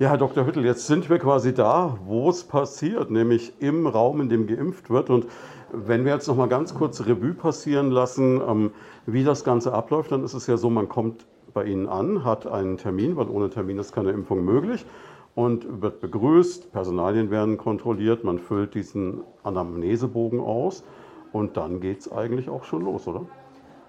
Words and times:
Ja, 0.00 0.08
Herr 0.08 0.18
Dr. 0.18 0.44
Hüttel, 0.44 0.64
jetzt 0.64 0.88
sind 0.88 1.08
wir 1.08 1.20
quasi 1.20 1.54
da, 1.54 1.96
wo 2.04 2.28
es 2.28 2.42
passiert, 2.42 3.12
nämlich 3.12 3.52
im 3.60 3.86
Raum, 3.86 4.20
in 4.20 4.28
dem 4.28 4.48
geimpft 4.48 4.90
wird. 4.90 5.08
Und 5.08 5.28
wenn 5.72 6.04
wir 6.04 6.12
jetzt 6.12 6.26
noch 6.26 6.34
mal 6.34 6.48
ganz 6.48 6.74
kurz 6.74 7.06
Revue 7.06 7.32
passieren 7.32 7.92
lassen, 7.92 8.40
ähm, 8.44 8.72
wie 9.06 9.22
das 9.22 9.44
Ganze 9.44 9.72
abläuft, 9.72 10.10
dann 10.10 10.24
ist 10.24 10.34
es 10.34 10.48
ja 10.48 10.56
so, 10.56 10.68
man 10.68 10.88
kommt 10.88 11.26
bei 11.52 11.66
Ihnen 11.66 11.86
an, 11.86 12.24
hat 12.24 12.44
einen 12.44 12.76
Termin, 12.76 13.16
weil 13.16 13.28
ohne 13.28 13.50
Termin 13.50 13.78
ist 13.78 13.92
keine 13.92 14.10
Impfung 14.10 14.44
möglich 14.44 14.84
und 15.36 15.80
wird 15.80 16.00
begrüßt, 16.00 16.72
Personalien 16.72 17.30
werden 17.30 17.56
kontrolliert, 17.56 18.24
man 18.24 18.40
füllt 18.40 18.74
diesen 18.74 19.20
Anamnesebogen 19.44 20.40
aus 20.40 20.82
und 21.32 21.56
dann 21.56 21.78
geht 21.78 22.00
es 22.00 22.10
eigentlich 22.10 22.48
auch 22.48 22.64
schon 22.64 22.82
los, 22.82 23.06
oder? 23.06 23.26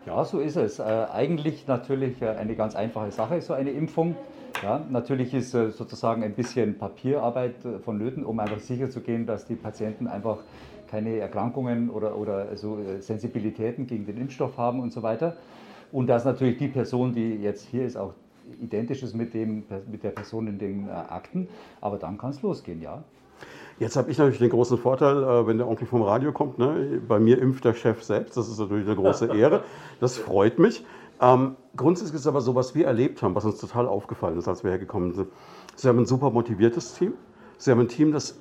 Ja, 0.06 0.24
so 0.24 0.40
ist 0.40 0.56
es. 0.56 0.78
Äh, 0.78 0.84
eigentlich 0.84 1.66
natürlich 1.68 2.22
äh, 2.22 2.30
eine 2.30 2.56
ganz 2.56 2.76
einfache 2.76 3.12
Sache, 3.12 3.42
so 3.42 3.54
eine 3.54 3.72
Impfung. 3.72 4.16
Ja, 4.62 4.86
natürlich 4.90 5.34
ist 5.34 5.56
äh, 5.56 5.72
sozusagen 5.72 6.24
ein 6.24 6.34
bisschen 6.36 6.78
Papierarbeit 6.78 7.66
äh, 7.66 7.80
vonnöten, 7.80 8.24
um 8.24 8.40
einfach 8.40 8.60
sicherzugehen, 8.60 9.26
dass 9.26 9.46
die 9.46 9.56
Patienten 9.56 10.06
einfach 10.06 10.38
keine 10.92 11.18
Erkrankungen 11.18 11.90
oder, 11.90 12.16
oder 12.18 12.48
also 12.50 12.78
Sensibilitäten 13.00 13.88
gegen 13.88 14.06
den 14.06 14.18
Impfstoff 14.18 14.60
haben 14.60 14.80
und 14.80 14.94
so 14.94 15.02
weiter. 15.02 15.38
Und 15.92 16.06
dass 16.06 16.24
natürlich 16.24 16.58
die 16.58 16.68
Person, 16.68 17.14
die 17.14 17.38
jetzt 17.38 17.66
hier 17.66 17.84
ist, 17.84 17.98
auch 17.98 18.14
identisch 18.62 19.02
ist 19.02 19.16
mit, 19.16 19.34
dem, 19.34 19.64
mit 19.92 20.04
der 20.04 20.12
Person 20.12 20.46
in 20.46 20.60
den 20.60 20.88
Akten. 20.90 21.48
Aber 21.82 21.98
dann 21.98 22.20
kann 22.20 22.30
es 22.30 22.44
losgehen, 22.44 22.82
ja. 22.82 23.04
Jetzt 23.78 23.98
habe 23.98 24.10
ich 24.10 24.18
natürlich 24.18 24.40
den 24.40 24.50
großen 24.50 24.78
Vorteil, 24.78 25.48
wenn 25.48 25.58
der 25.58 25.68
Onkel 25.68 25.86
vom 25.86 26.02
Radio 26.02 26.32
kommt. 26.32 26.58
Ne? 26.58 27.02
Bei 27.06 27.20
mir 27.20 27.42
impft 27.42 27.66
der 27.66 27.74
Chef 27.74 28.04
selbst. 28.04 28.38
Das 28.38 28.48
ist 28.48 28.58
natürlich 28.58 28.86
eine 28.86 28.96
große 28.96 29.36
Ehre. 29.36 29.64
Das 30.00 30.18
freut 30.18 30.60
mich. 30.60 30.86
Ähm, 31.22 31.56
grundsätzlich 31.76 32.16
ist 32.16 32.22
es 32.22 32.28
aber 32.28 32.42
so, 32.42 32.56
was 32.56 32.74
wir 32.74 32.86
erlebt 32.86 33.22
haben, 33.22 33.36
was 33.36 33.44
uns 33.44 33.58
total 33.58 33.88
aufgefallen 33.88 34.38
ist, 34.38 34.48
als 34.48 34.64
wir 34.64 34.72
hergekommen 34.72 35.14
sind. 35.14 35.28
Sie 35.76 35.88
haben 35.90 36.00
ein 36.00 36.06
super 36.06 36.30
motiviertes 36.30 36.94
Team. 36.94 37.14
Sie 37.58 37.72
haben 37.72 37.82
ein 37.82 37.88
Team, 37.90 38.14
das 38.14 38.40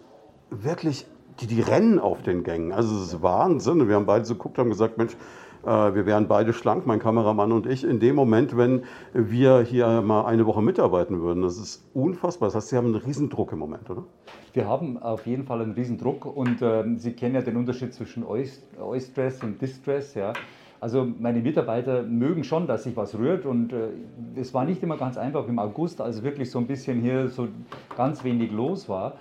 wirklich, 0.50 1.06
die, 1.40 1.46
die 1.48 1.60
rennen 1.60 1.98
auf 1.98 2.22
den 2.22 2.44
Gängen. 2.44 2.72
Also 2.72 2.94
es 2.96 3.12
ist 3.12 3.22
Wahnsinn. 3.22 3.88
Wir 3.88 3.96
haben 3.96 4.06
beide 4.06 4.24
so 4.24 4.34
geguckt, 4.34 4.58
haben 4.58 4.70
gesagt, 4.70 4.98
Mensch, 4.98 5.14
äh, 5.14 5.16
wir 5.64 6.06
wären 6.06 6.28
beide 6.28 6.52
schlank, 6.52 6.86
mein 6.86 6.98
Kameramann 6.98 7.52
und 7.52 7.66
ich, 7.66 7.84
in 7.84 8.00
dem 8.00 8.16
Moment, 8.16 8.56
wenn 8.56 8.82
wir 9.12 9.60
hier 9.60 10.02
mal 10.02 10.26
eine 10.26 10.46
Woche 10.46 10.62
mitarbeiten 10.62 11.20
würden. 11.20 11.42
Das 11.42 11.56
ist 11.56 11.88
unfassbar. 11.94 12.48
Das 12.48 12.56
heißt, 12.56 12.68
Sie 12.68 12.76
haben 12.76 12.86
einen 12.86 12.96
Riesendruck 12.96 13.52
im 13.52 13.58
Moment, 13.58 13.88
oder? 13.90 14.04
Wir 14.52 14.68
haben 14.68 15.02
auf 15.02 15.26
jeden 15.26 15.44
Fall 15.44 15.62
einen 15.62 15.72
Riesendruck 15.72 16.26
und 16.26 16.62
äh, 16.62 16.84
Sie 16.96 17.12
kennen 17.12 17.34
ja 17.34 17.40
den 17.40 17.56
Unterschied 17.56 17.92
zwischen 17.92 18.24
Eustress 18.24 19.42
und 19.42 19.60
Distress. 19.60 20.14
Ja. 20.14 20.32
Also 20.80 21.08
meine 21.18 21.40
Mitarbeiter 21.40 22.02
mögen 22.02 22.44
schon, 22.44 22.66
dass 22.66 22.84
sich 22.84 22.94
was 22.96 23.16
rührt 23.18 23.46
und 23.46 23.72
äh, 23.72 23.88
es 24.36 24.52
war 24.52 24.66
nicht 24.66 24.82
immer 24.82 24.98
ganz 24.98 25.16
einfach 25.16 25.48
im 25.48 25.58
August, 25.58 26.00
als 26.00 26.22
wirklich 26.22 26.50
so 26.50 26.58
ein 26.58 26.66
bisschen 26.66 27.00
hier 27.00 27.28
so 27.28 27.48
ganz 27.96 28.22
wenig 28.22 28.52
los 28.52 28.88
war. 28.88 29.14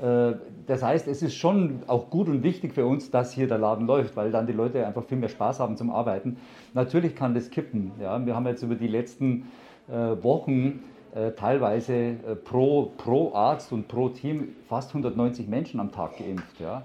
Äh, 0.00 0.34
das 0.66 0.82
heißt, 0.82 1.08
es 1.08 1.22
ist 1.22 1.34
schon 1.34 1.80
auch 1.86 2.10
gut 2.10 2.28
und 2.28 2.42
wichtig 2.42 2.74
für 2.74 2.86
uns, 2.86 3.10
dass 3.10 3.32
hier 3.32 3.48
der 3.48 3.58
Laden 3.58 3.86
läuft, 3.86 4.16
weil 4.16 4.30
dann 4.30 4.46
die 4.46 4.52
Leute 4.52 4.86
einfach 4.86 5.04
viel 5.04 5.18
mehr 5.18 5.28
Spaß 5.28 5.60
haben 5.60 5.76
zum 5.76 5.90
Arbeiten. 5.90 6.36
Natürlich 6.74 7.16
kann 7.16 7.34
das 7.34 7.50
kippen. 7.50 7.92
Ja? 8.00 8.24
Wir 8.24 8.34
haben 8.34 8.46
jetzt 8.46 8.62
über 8.62 8.74
die 8.74 8.88
letzten 8.88 9.50
äh, 9.88 10.22
Wochen 10.22 10.84
äh, 11.14 11.32
teilweise 11.32 12.16
pro, 12.44 12.92
pro 12.96 13.32
Arzt 13.34 13.72
und 13.72 13.88
pro 13.88 14.10
Team 14.10 14.56
fast 14.68 14.90
190 14.90 15.48
Menschen 15.48 15.80
am 15.80 15.90
Tag 15.90 16.18
geimpft. 16.18 16.60
Ja? 16.60 16.82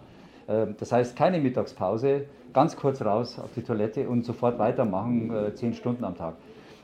Das 0.77 0.91
heißt, 0.91 1.15
keine 1.15 1.39
Mittagspause, 1.39 2.25
ganz 2.51 2.75
kurz 2.75 3.01
raus 3.01 3.39
auf 3.39 3.53
die 3.55 3.61
Toilette 3.61 4.09
und 4.09 4.25
sofort 4.25 4.59
weitermachen, 4.59 5.31
zehn 5.55 5.73
Stunden 5.73 6.03
am 6.03 6.17
Tag. 6.17 6.33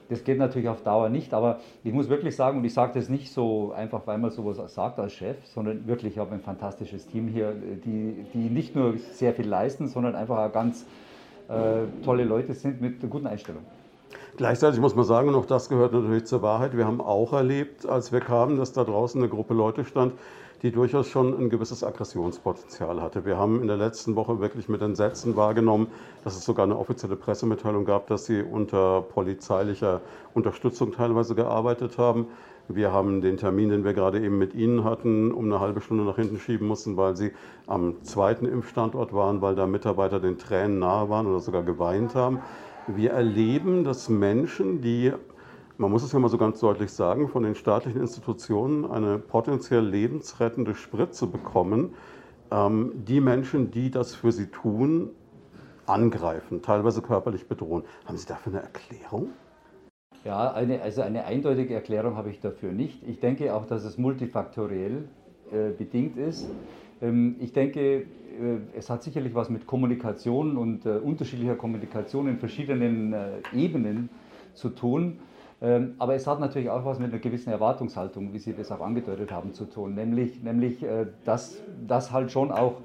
Das 0.09 0.23
geht 0.23 0.39
natürlich 0.39 0.67
auf 0.67 0.81
Dauer 0.81 1.09
nicht, 1.09 1.33
aber 1.33 1.59
ich 1.83 1.93
muss 1.93 2.09
wirklich 2.09 2.35
sagen, 2.35 2.57
und 2.57 2.65
ich 2.65 2.73
sage 2.73 2.93
das 2.95 3.09
nicht 3.09 3.31
so 3.31 3.71
einfach, 3.71 4.01
weil 4.05 4.17
man 4.17 4.31
sowas 4.31 4.57
sagt 4.73 4.99
als 4.99 5.13
Chef, 5.13 5.37
sondern 5.45 5.87
wirklich, 5.87 6.13
ich 6.13 6.19
habe 6.19 6.33
ein 6.33 6.41
fantastisches 6.41 7.05
Team 7.05 7.27
hier, 7.27 7.53
die, 7.53 8.25
die 8.33 8.49
nicht 8.49 8.75
nur 8.75 8.97
sehr 8.97 9.33
viel 9.33 9.47
leisten, 9.47 9.87
sondern 9.87 10.15
einfach 10.15 10.37
auch 10.37 10.51
ganz 10.51 10.85
äh, 11.47 12.03
tolle 12.03 12.23
Leute 12.23 12.53
sind 12.53 12.81
mit 12.81 13.07
guten 13.09 13.27
Einstellung. 13.27 13.61
Gleichzeitig 14.37 14.79
muss 14.79 14.95
man 14.95 15.05
sagen, 15.05 15.29
und 15.29 15.35
auch 15.35 15.45
das 15.45 15.69
gehört 15.69 15.93
natürlich 15.93 16.25
zur 16.25 16.41
Wahrheit, 16.41 16.75
wir 16.75 16.85
haben 16.85 17.01
auch 17.01 17.33
erlebt, 17.33 17.85
als 17.85 18.11
wir 18.11 18.19
kamen, 18.19 18.57
dass 18.57 18.71
da 18.71 18.83
draußen 18.83 19.21
eine 19.21 19.29
Gruppe 19.29 19.53
Leute 19.53 19.83
stand, 19.83 20.13
die 20.61 20.71
durchaus 20.71 21.07
schon 21.07 21.37
ein 21.37 21.49
gewisses 21.49 21.83
Aggressionspotenzial 21.83 23.01
hatte. 23.01 23.25
Wir 23.25 23.37
haben 23.37 23.61
in 23.61 23.67
der 23.67 23.77
letzten 23.77 24.15
Woche 24.15 24.39
wirklich 24.39 24.67
mit 24.67 24.81
Entsetzen 24.81 25.35
wahrgenommen, 25.35 25.87
dass 26.23 26.35
es 26.35 26.43
sogar 26.43 26.65
eine 26.65 26.77
offizielle 26.77 27.15
Pressemitteilung 27.15 27.85
gab, 27.85 28.07
dass 28.07 28.25
sie 28.25 28.41
unter 28.41 29.01
polizeilicher 29.01 30.01
Unterstützung 30.33 30.91
teilweise 30.91 31.35
gearbeitet 31.35 31.97
haben. 31.97 32.27
Wir 32.67 32.91
haben 32.93 33.21
den 33.21 33.37
Termin, 33.37 33.69
den 33.69 33.83
wir 33.83 33.93
gerade 33.93 34.19
eben 34.19 34.37
mit 34.37 34.53
Ihnen 34.53 34.83
hatten, 34.83 35.31
um 35.31 35.45
eine 35.45 35.59
halbe 35.59 35.81
Stunde 35.81 36.03
nach 36.03 36.17
hinten 36.17 36.37
schieben 36.37 36.67
mussten, 36.67 36.97
weil 36.97 37.15
Sie 37.15 37.31
am 37.65 38.03
zweiten 38.03 38.45
Impfstandort 38.45 39.11
waren, 39.11 39.41
weil 39.41 39.55
da 39.55 39.65
Mitarbeiter 39.65 40.19
den 40.19 40.37
Tränen 40.37 40.77
nahe 40.77 41.09
waren 41.09 41.25
oder 41.25 41.39
sogar 41.39 41.63
geweint 41.63 42.13
haben. 42.13 42.41
Wir 42.85 43.11
erleben, 43.11 43.83
dass 43.83 44.07
Menschen, 44.07 44.81
die 44.81 45.13
man 45.79 45.89
muss 45.91 46.03
es 46.03 46.11
ja 46.11 46.19
mal 46.19 46.27
so 46.27 46.37
ganz 46.37 46.59
deutlich 46.59 46.91
sagen, 46.91 47.29
von 47.29 47.43
den 47.43 47.55
staatlichen 47.55 48.01
Institutionen 48.01 48.85
eine 48.85 49.17
potenziell 49.17 49.85
lebensrettende 49.85 50.75
Spritze 50.75 51.25
bekommen, 51.25 51.93
ähm, 52.51 52.91
die 53.07 53.21
Menschen, 53.21 53.71
die 53.71 53.89
das 53.89 54.13
für 54.13 54.33
sie 54.33 54.47
tun, 54.47 55.11
angreifen, 55.85 56.61
teilweise 56.61 57.01
körperlich 57.01 57.47
bedrohen. 57.47 57.83
Haben 58.05 58.17
Sie 58.17 58.27
dafür 58.27 58.51
eine 58.51 58.61
Erklärung? 58.61 59.29
Ja, 60.25 60.51
eine, 60.51 60.81
also 60.81 61.01
eine 61.01 61.23
eindeutige 61.25 61.73
Erklärung 61.73 62.17
habe 62.17 62.29
ich 62.29 62.41
dafür 62.41 62.73
nicht. 62.73 63.01
Ich 63.07 63.21
denke 63.21 63.55
auch, 63.55 63.65
dass 63.65 63.85
es 63.85 63.97
multifaktoriell 63.97 65.07
äh, 65.51 65.69
bedingt 65.69 66.17
ist. 66.17 66.49
Ähm, 67.01 67.37
ich 67.39 67.53
denke, 67.53 67.79
äh, 67.79 68.05
es 68.77 68.89
hat 68.89 69.01
sicherlich 69.01 69.33
was 69.33 69.49
mit 69.49 69.65
Kommunikation 69.65 70.57
und 70.57 70.85
äh, 70.85 70.89
unterschiedlicher 70.89 71.55
Kommunikation 71.55 72.27
in 72.27 72.37
verschiedenen 72.37 73.13
äh, 73.13 73.27
Ebenen 73.55 74.09
zu 74.53 74.69
tun. 74.69 75.19
Ähm, 75.61 75.95
aber 75.97 76.15
es 76.15 76.25
hat 76.25 76.39
natürlich 76.39 76.69
auch 76.69 76.85
was 76.85 76.99
mit 76.99 77.11
einer 77.11 77.19
gewissen 77.19 77.51
Erwartungshaltung, 77.51 78.33
wie 78.33 78.39
Sie 78.39 78.53
das 78.53 78.71
auch 78.71 78.81
angedeutet 78.81 79.31
haben, 79.31 79.53
zu 79.53 79.65
tun. 79.65 79.93
Nämlich, 79.95 80.41
nämlich 80.41 80.83
äh, 80.83 81.07
dass, 81.25 81.61
dass 81.85 82.11
halt 82.11 82.31
schon 82.31 82.51
auch 82.51 82.75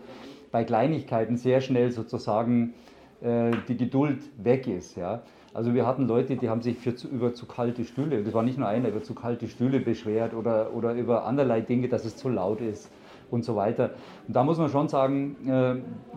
bei 0.50 0.64
Kleinigkeiten 0.64 1.36
sehr 1.36 1.60
schnell 1.60 1.92
sozusagen 1.92 2.74
äh, 3.20 3.52
die 3.68 3.76
Geduld 3.76 4.22
weg 4.42 4.66
ist. 4.66 4.96
Ja? 4.96 5.22
Also 5.52 5.72
wir 5.72 5.86
hatten 5.86 6.08
Leute, 6.08 6.36
die 6.36 6.48
haben 6.48 6.62
sich 6.62 6.76
für 6.76 6.96
zu, 6.96 7.08
über 7.08 7.32
zu 7.32 7.46
kalte 7.46 7.84
Stühle, 7.84 8.24
das 8.24 8.34
war 8.34 8.42
nicht 8.42 8.58
nur 8.58 8.66
einer, 8.66 8.88
über 8.88 9.02
zu 9.02 9.14
kalte 9.14 9.46
Stühle 9.46 9.78
beschwert 9.78 10.34
oder, 10.34 10.74
oder 10.74 10.94
über 10.94 11.26
anderlei 11.26 11.60
Dinge, 11.60 11.88
dass 11.88 12.04
es 12.04 12.16
zu 12.16 12.28
laut 12.28 12.60
ist 12.60 12.90
und 13.30 13.44
so 13.44 13.54
weiter. 13.54 13.90
Und 14.26 14.34
da 14.34 14.42
muss 14.42 14.58
man 14.58 14.68
schon 14.68 14.88
sagen, 14.88 15.36
äh, 15.46 15.76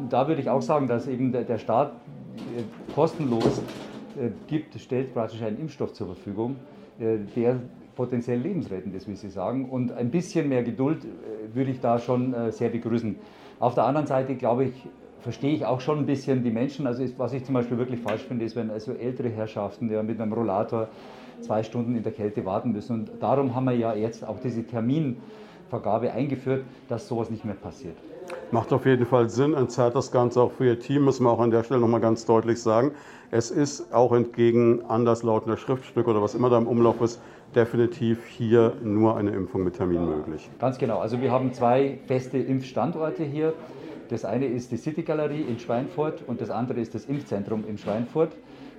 da 0.09 0.27
würde 0.27 0.41
ich 0.41 0.49
auch 0.49 0.63
sagen, 0.63 0.87
dass 0.87 1.07
eben 1.07 1.31
der, 1.31 1.43
der 1.43 1.59
Staat 1.59 1.91
äh, 2.35 2.93
kostenlos 2.95 3.61
gibt, 4.47 4.79
stellt 4.79 5.13
praktisch 5.13 5.41
einen 5.41 5.59
Impfstoff 5.59 5.93
zur 5.93 6.07
Verfügung, 6.07 6.57
äh, 6.99 7.17
der 7.35 7.59
potenziell 7.95 8.39
lebensrettend 8.39 8.95
ist, 8.95 9.07
wie 9.07 9.15
Sie 9.15 9.29
sagen. 9.29 9.69
Und 9.69 9.91
ein 9.91 10.11
bisschen 10.11 10.49
mehr 10.49 10.63
Geduld 10.63 11.03
äh, 11.03 11.55
würde 11.55 11.71
ich 11.71 11.79
da 11.79 11.99
schon 11.99 12.35
sehr 12.51 12.69
begrüßen. 12.69 13.15
Auf 13.59 13.73
der 13.73 13.85
anderen 13.85 14.05
Seite, 14.05 14.35
glaube 14.35 14.65
ich, 14.65 14.73
verstehe 15.21 15.53
ich 15.53 15.65
auch 15.65 15.81
schon 15.81 15.99
ein 15.99 16.05
bisschen 16.05 16.43
die 16.43 16.51
Menschen. 16.51 16.85
Also 16.85 17.03
was 17.17 17.33
ich 17.33 17.43
zum 17.43 17.53
Beispiel 17.55 17.77
wirklich 17.77 17.99
falsch 17.99 18.21
finde, 18.21 18.45
ist, 18.45 18.55
wenn 18.55 18.69
also 18.69 18.93
ältere 18.93 19.29
Herrschaften 19.29 19.91
ja, 19.91 20.03
mit 20.03 20.21
einem 20.21 20.33
Rollator 20.33 20.89
zwei 21.41 21.63
Stunden 21.63 21.95
in 21.95 22.03
der 22.03 22.11
Kälte 22.11 22.45
warten 22.45 22.71
müssen. 22.71 22.93
Und 22.93 23.11
darum 23.19 23.55
haben 23.55 23.65
wir 23.65 23.73
ja 23.73 23.93
jetzt 23.93 24.27
auch 24.27 24.39
diese 24.39 24.63
Terminvergabe 24.63 26.11
eingeführt, 26.11 26.63
dass 26.87 27.07
sowas 27.07 27.29
nicht 27.29 27.45
mehr 27.45 27.55
passiert. 27.55 27.95
Macht 28.51 28.71
auf 28.73 28.85
jeden 28.85 29.05
Fall 29.05 29.29
Sinn, 29.29 29.53
entzerrt 29.53 29.95
das 29.95 30.11
Ganze 30.11 30.41
auch 30.41 30.51
für 30.51 30.65
Ihr 30.65 30.79
Team, 30.79 31.05
müssen 31.05 31.25
wir 31.25 31.31
auch 31.31 31.39
an 31.39 31.51
der 31.51 31.63
Stelle 31.63 31.81
nochmal 31.81 32.01
ganz 32.01 32.25
deutlich 32.25 32.61
sagen. 32.61 32.91
Es 33.29 33.51
ist 33.51 33.93
auch 33.93 34.13
entgegen 34.13 34.85
anderslautender 34.85 35.57
Schriftstücke 35.57 36.09
oder 36.09 36.21
was 36.21 36.33
immer 36.33 36.49
da 36.49 36.57
im 36.57 36.67
Umlauf 36.67 37.01
ist, 37.01 37.21
definitiv 37.55 38.25
hier 38.25 38.73
nur 38.81 39.17
eine 39.17 39.31
Impfung 39.31 39.63
mit 39.63 39.75
Termin 39.75 40.05
möglich. 40.05 40.49
Ganz 40.59 40.77
genau. 40.77 40.99
Also 40.99 41.21
wir 41.21 41.31
haben 41.31 41.53
zwei 41.53 41.99
feste 42.07 42.37
Impfstandorte 42.37 43.23
hier. 43.23 43.53
Das 44.09 44.23
eine 44.23 44.45
ist 44.45 44.71
die 44.71 44.77
City 44.77 45.03
Galerie 45.03 45.41
in 45.41 45.59
Schweinfurt 45.59 46.23
und 46.25 46.39
das 46.39 46.49
andere 46.49 46.79
ist 46.79 46.95
das 46.95 47.05
Impfzentrum 47.05 47.65
in 47.67 47.77
Schweinfurt. 47.77 48.31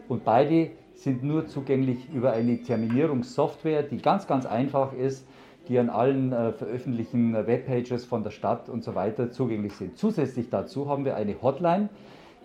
Und 0.08 0.24
beide 0.24 0.70
sind 0.94 1.22
nur 1.22 1.46
zugänglich 1.46 2.08
über 2.14 2.32
eine 2.32 2.62
Terminierungssoftware, 2.62 3.82
die 3.82 3.98
ganz, 3.98 4.26
ganz 4.26 4.46
einfach 4.46 4.94
ist, 4.94 5.26
die 5.68 5.78
an 5.78 5.90
allen 5.90 6.32
äh, 6.32 6.52
veröffentlichten 6.52 7.34
Webpages 7.34 8.06
von 8.06 8.22
der 8.22 8.30
Stadt 8.30 8.70
und 8.70 8.82
so 8.82 8.94
weiter 8.94 9.30
zugänglich 9.30 9.74
sind. 9.74 9.98
Zusätzlich 9.98 10.48
dazu 10.48 10.88
haben 10.88 11.04
wir 11.04 11.16
eine 11.16 11.40
Hotline, 11.42 11.90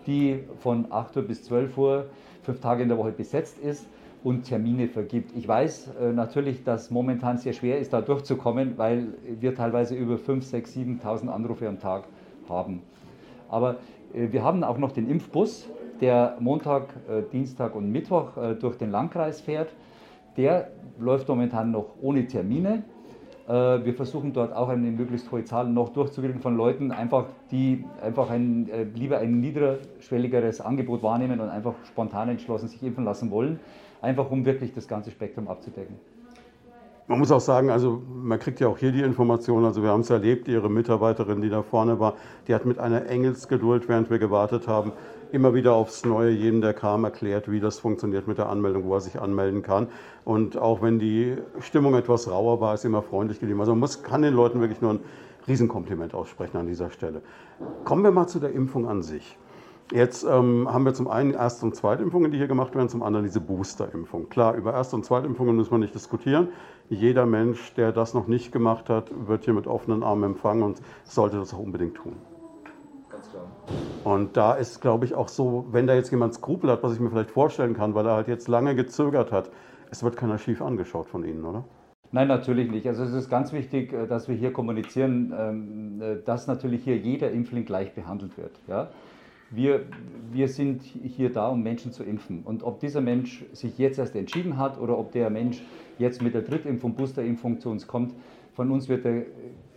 die 0.06 0.40
von 0.58 0.86
8 0.90 1.16
Uhr 1.16 1.22
bis 1.22 1.44
12 1.44 1.78
Uhr 1.78 2.06
fünf 2.42 2.60
Tage 2.60 2.82
in 2.82 2.88
der 2.88 2.98
Woche 2.98 3.12
besetzt 3.12 3.58
ist 3.58 3.86
und 4.22 4.44
Termine 4.44 4.88
vergibt. 4.88 5.36
Ich 5.36 5.46
weiß 5.46 5.90
äh, 6.00 6.12
natürlich, 6.12 6.64
dass 6.64 6.90
momentan 6.90 7.38
sehr 7.38 7.52
schwer 7.52 7.78
ist, 7.78 7.92
da 7.92 8.00
durchzukommen, 8.00 8.78
weil 8.78 9.08
wir 9.40 9.54
teilweise 9.54 9.94
über 9.94 10.18
5, 10.18 10.44
6, 10.44 10.76
7.000 10.76 11.28
Anrufe 11.28 11.68
am 11.68 11.78
Tag 11.78 12.04
haben. 12.48 12.82
Aber 13.48 13.76
äh, 14.14 14.32
wir 14.32 14.42
haben 14.42 14.64
auch 14.64 14.78
noch 14.78 14.92
den 14.92 15.08
Impfbus, 15.08 15.68
der 16.00 16.36
Montag, 16.40 16.94
äh, 17.08 17.22
Dienstag 17.30 17.74
und 17.74 17.92
Mittwoch 17.92 18.32
durch 18.60 18.76
den 18.76 18.90
Landkreis 18.90 19.40
fährt. 19.40 19.74
Der 20.36 20.70
läuft 20.98 21.28
momentan 21.28 21.70
noch 21.70 21.94
ohne 22.00 22.26
Termine 22.26 22.82
wir 23.46 23.94
versuchen 23.94 24.32
dort 24.32 24.54
auch 24.54 24.68
eine 24.68 24.90
möglichst 24.90 25.30
hohe 25.30 25.44
Zahl 25.44 25.68
noch 25.68 25.90
durchzukriegen 25.90 26.40
von 26.40 26.56
Leuten, 26.56 26.90
einfach, 26.90 27.26
die 27.50 27.84
einfach 28.02 28.30
ein, 28.30 28.70
äh, 28.70 28.84
lieber 28.84 29.18
ein 29.18 29.40
niederschwelligeres 29.40 30.62
Angebot 30.62 31.02
wahrnehmen 31.02 31.40
und 31.40 31.50
einfach 31.50 31.74
spontan 31.86 32.30
entschlossen 32.30 32.68
sich 32.68 32.82
impfen 32.82 33.04
lassen 33.04 33.30
wollen, 33.30 33.60
einfach 34.00 34.30
um 34.30 34.46
wirklich 34.46 34.72
das 34.72 34.88
ganze 34.88 35.10
Spektrum 35.10 35.48
abzudecken. 35.48 35.96
Man 37.06 37.18
muss 37.18 37.30
auch 37.30 37.40
sagen, 37.40 37.68
also 37.68 38.00
man 38.22 38.38
kriegt 38.38 38.60
ja 38.60 38.68
auch 38.68 38.78
hier 38.78 38.90
die 38.90 39.02
Information, 39.02 39.66
also 39.66 39.82
wir 39.82 39.90
haben 39.90 40.00
es 40.00 40.08
erlebt, 40.08 40.48
Ihre 40.48 40.70
Mitarbeiterin, 40.70 41.42
die 41.42 41.50
da 41.50 41.62
vorne 41.62 42.00
war, 42.00 42.14
die 42.48 42.54
hat 42.54 42.64
mit 42.64 42.78
einer 42.78 43.06
Engelsgeduld, 43.06 43.90
während 43.90 44.08
wir 44.08 44.18
gewartet 44.18 44.66
haben, 44.68 44.92
immer 45.30 45.52
wieder 45.52 45.74
aufs 45.74 46.06
Neue 46.06 46.30
jedem, 46.30 46.62
der 46.62 46.72
kam, 46.72 47.04
erklärt, 47.04 47.50
wie 47.50 47.60
das 47.60 47.78
funktioniert 47.78 48.26
mit 48.26 48.38
der 48.38 48.48
Anmeldung, 48.48 48.84
wo 48.84 48.94
er 48.94 49.02
sich 49.02 49.20
anmelden 49.20 49.62
kann. 49.62 49.88
Und 50.24 50.56
auch 50.56 50.80
wenn 50.80 50.98
die 50.98 51.36
Stimmung 51.60 51.94
etwas 51.94 52.30
rauer 52.30 52.62
war, 52.62 52.72
ist 52.72 52.86
immer 52.86 53.02
freundlich 53.02 53.38
geblieben. 53.38 53.60
Also 53.60 53.72
man 53.72 53.80
muss, 53.80 54.02
kann 54.02 54.22
den 54.22 54.32
Leuten 54.32 54.60
wirklich 54.60 54.80
nur 54.80 54.94
ein 54.94 55.00
Riesenkompliment 55.46 56.14
aussprechen 56.14 56.56
an 56.56 56.66
dieser 56.66 56.88
Stelle. 56.88 57.20
Kommen 57.84 58.02
wir 58.02 58.12
mal 58.12 58.28
zu 58.28 58.38
der 58.38 58.52
Impfung 58.52 58.88
an 58.88 59.02
sich. 59.02 59.36
Jetzt 59.92 60.24
ähm, 60.24 60.66
haben 60.72 60.86
wir 60.86 60.94
zum 60.94 61.08
einen 61.08 61.34
Erst- 61.34 61.62
und 61.62 61.76
Zweitimpfungen, 61.76 62.30
die 62.30 62.38
hier 62.38 62.46
gemacht 62.46 62.74
werden, 62.74 62.88
zum 62.88 63.02
anderen 63.02 63.26
diese 63.26 63.40
Boosterimpfung. 63.40 64.30
Klar, 64.30 64.54
über 64.54 64.72
Erst- 64.72 64.94
und 64.94 65.04
Zweitimpfungen 65.04 65.54
müssen 65.54 65.72
wir 65.72 65.78
nicht 65.78 65.94
diskutieren. 65.94 66.48
Jeder 66.90 67.24
Mensch, 67.26 67.72
der 67.74 67.92
das 67.92 68.12
noch 68.14 68.26
nicht 68.26 68.52
gemacht 68.52 68.90
hat, 68.90 69.10
wird 69.26 69.44
hier 69.44 69.54
mit 69.54 69.66
offenen 69.66 70.02
Armen 70.02 70.24
empfangen 70.24 70.62
und 70.62 70.82
sollte 71.04 71.38
das 71.38 71.54
auch 71.54 71.58
unbedingt 71.58 71.94
tun. 71.94 72.14
Ganz 73.10 73.30
klar. 73.30 73.46
Und 74.04 74.36
da 74.36 74.54
ist, 74.54 74.80
glaube 74.80 75.06
ich, 75.06 75.14
auch 75.14 75.28
so, 75.28 75.66
wenn 75.70 75.86
da 75.86 75.94
jetzt 75.94 76.10
jemand 76.10 76.34
Skrupel 76.34 76.70
hat, 76.70 76.82
was 76.82 76.92
ich 76.92 77.00
mir 77.00 77.10
vielleicht 77.10 77.30
vorstellen 77.30 77.74
kann, 77.74 77.94
weil 77.94 78.06
er 78.06 78.14
halt 78.14 78.28
jetzt 78.28 78.48
lange 78.48 78.74
gezögert 78.74 79.32
hat, 79.32 79.50
es 79.90 80.02
wird 80.02 80.16
keiner 80.16 80.38
schief 80.38 80.60
angeschaut 80.60 81.08
von 81.08 81.24
Ihnen, 81.24 81.44
oder? 81.44 81.64
Nein, 82.12 82.28
natürlich 82.28 82.70
nicht. 82.70 82.86
Also 82.86 83.02
es 83.02 83.12
ist 83.12 83.28
ganz 83.28 83.52
wichtig, 83.52 83.92
äh, 83.92 84.06
dass 84.06 84.28
wir 84.28 84.36
hier 84.36 84.52
kommunizieren, 84.52 85.34
ähm, 85.36 86.02
äh, 86.02 86.16
dass 86.24 86.46
natürlich 86.46 86.84
hier 86.84 86.96
jeder 86.96 87.30
Impfling 87.30 87.64
gleich 87.64 87.94
behandelt 87.94 88.36
wird. 88.36 88.52
Ja? 88.68 88.90
Wir, 89.54 89.84
wir 90.32 90.48
sind 90.48 90.82
hier 90.82 91.32
da, 91.32 91.48
um 91.48 91.62
Menschen 91.62 91.92
zu 91.92 92.02
impfen. 92.02 92.42
Und 92.44 92.62
ob 92.62 92.80
dieser 92.80 93.00
Mensch 93.00 93.44
sich 93.52 93.78
jetzt 93.78 93.98
erst 93.98 94.16
entschieden 94.16 94.56
hat 94.56 94.78
oder 94.78 94.98
ob 94.98 95.12
der 95.12 95.30
Mensch 95.30 95.62
jetzt 95.98 96.22
mit 96.22 96.34
der 96.34 96.42
Drittimpfung, 96.42 96.94
Boosterimpfung 96.94 97.60
zu 97.60 97.70
uns 97.70 97.86
kommt, 97.86 98.14
von 98.54 98.70
uns 98.70 98.88
wird 98.88 99.04
er 99.04 99.22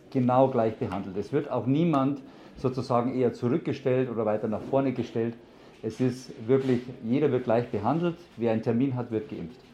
genau 0.09 0.49
gleich 0.49 0.77
behandelt. 0.77 1.17
Es 1.17 1.31
wird 1.31 1.51
auch 1.51 1.65
niemand 1.65 2.21
sozusagen 2.55 3.13
eher 3.13 3.33
zurückgestellt 3.33 4.09
oder 4.09 4.25
weiter 4.25 4.47
nach 4.47 4.61
vorne 4.61 4.93
gestellt. 4.93 5.35
Es 5.83 6.01
ist 6.01 6.31
wirklich, 6.47 6.81
jeder 7.03 7.31
wird 7.31 7.43
gleich 7.43 7.69
behandelt. 7.69 8.15
Wer 8.35 8.51
einen 8.51 8.63
Termin 8.63 8.95
hat, 8.95 9.11
wird 9.11 9.29
geimpft. 9.29 9.66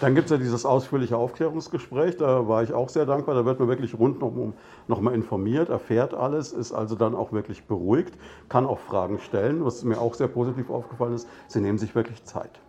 Dann 0.00 0.14
gibt 0.14 0.26
es 0.26 0.30
ja 0.30 0.36
dieses 0.36 0.66
ausführliche 0.66 1.16
Aufklärungsgespräch, 1.16 2.16
da 2.18 2.46
war 2.48 2.62
ich 2.62 2.74
auch 2.74 2.90
sehr 2.90 3.06
dankbar. 3.06 3.34
Da 3.34 3.46
wird 3.46 3.58
man 3.58 3.68
wirklich 3.68 3.98
rundum 3.98 4.54
nochmal 4.88 5.14
informiert, 5.14 5.70
erfährt 5.70 6.12
alles, 6.12 6.52
ist 6.52 6.72
also 6.72 6.96
dann 6.96 7.14
auch 7.14 7.32
wirklich 7.32 7.66
beruhigt, 7.66 8.14
kann 8.48 8.66
auch 8.66 8.78
Fragen 8.78 9.18
stellen. 9.18 9.64
Was 9.64 9.84
mir 9.84 9.98
auch 9.98 10.14
sehr 10.14 10.28
positiv 10.28 10.68
aufgefallen 10.70 11.14
ist, 11.14 11.28
Sie 11.48 11.60
nehmen 11.60 11.78
sich 11.78 11.94
wirklich 11.94 12.24
Zeit. 12.24 12.60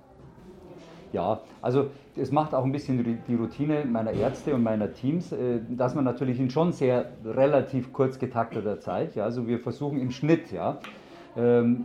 Ja, 1.14 1.42
also 1.62 1.88
es 2.16 2.32
macht 2.32 2.54
auch 2.54 2.66
ein 2.66 2.72
bisschen 2.72 3.24
die 3.28 3.36
Routine 3.36 3.86
meiner 3.86 4.12
Ärzte 4.12 4.54
und 4.54 4.64
meiner 4.64 4.94
Teams, 4.94 5.32
äh, 5.32 5.60
dass 5.70 5.96
man 5.96 6.04
natürlich 6.04 6.40
in 6.40 6.50
schon 6.50 6.74
sehr 6.74 7.14
relativ 7.24 7.94
kurz 7.94 8.20
getakteter 8.20 8.80
Zeit, 8.80 9.16
ja, 9.16 9.24
also 9.24 9.48
wir 9.48 9.60
versuchen 9.60 10.00
im 10.00 10.12
Schnitt, 10.12 10.52
ja, 10.52 10.80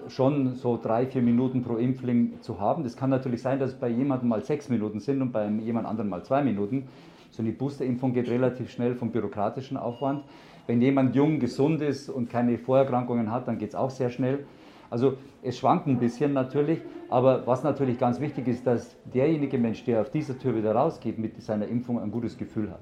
schon 0.08 0.54
so 0.54 0.78
drei, 0.82 1.06
vier 1.06 1.20
Minuten 1.20 1.62
pro 1.62 1.76
Impfling 1.76 2.40
zu 2.40 2.58
haben. 2.58 2.84
Das 2.84 2.96
kann 2.96 3.10
natürlich 3.10 3.42
sein, 3.42 3.58
dass 3.58 3.72
es 3.72 3.78
bei 3.78 3.88
jemandem 3.88 4.30
mal 4.30 4.42
sechs 4.42 4.70
Minuten 4.70 4.98
sind 4.98 5.20
und 5.20 5.30
bei 5.30 5.46
jemand 5.46 5.86
anderem 5.86 6.08
mal 6.08 6.24
zwei 6.24 6.42
Minuten. 6.42 6.88
So 7.30 7.42
eine 7.42 7.52
Boosterimpfung 7.52 8.14
geht 8.14 8.28
relativ 8.28 8.70
schnell 8.70 8.94
vom 8.94 9.10
bürokratischen 9.10 9.76
Aufwand. 9.76 10.24
Wenn 10.66 10.80
jemand 10.80 11.14
jung, 11.14 11.38
gesund 11.38 11.82
ist 11.82 12.08
und 12.08 12.30
keine 12.30 12.56
Vorerkrankungen 12.56 13.30
hat, 13.30 13.48
dann 13.48 13.58
geht 13.58 13.70
es 13.70 13.74
auch 13.74 13.90
sehr 13.90 14.10
schnell. 14.10 14.46
Also 14.88 15.14
es 15.42 15.58
schwankt 15.58 15.86
ein 15.86 15.98
bisschen 15.98 16.32
natürlich, 16.32 16.80
aber 17.08 17.46
was 17.46 17.62
natürlich 17.62 17.98
ganz 17.98 18.20
wichtig 18.20 18.48
ist, 18.48 18.66
dass 18.66 18.96
derjenige 19.12 19.58
Mensch, 19.58 19.84
der 19.84 20.02
auf 20.02 20.10
dieser 20.10 20.38
Tür 20.38 20.54
wieder 20.54 20.74
rausgeht, 20.74 21.18
mit 21.18 21.42
seiner 21.42 21.66
Impfung 21.66 22.00
ein 22.00 22.10
gutes 22.10 22.38
Gefühl 22.38 22.70
hat. 22.70 22.80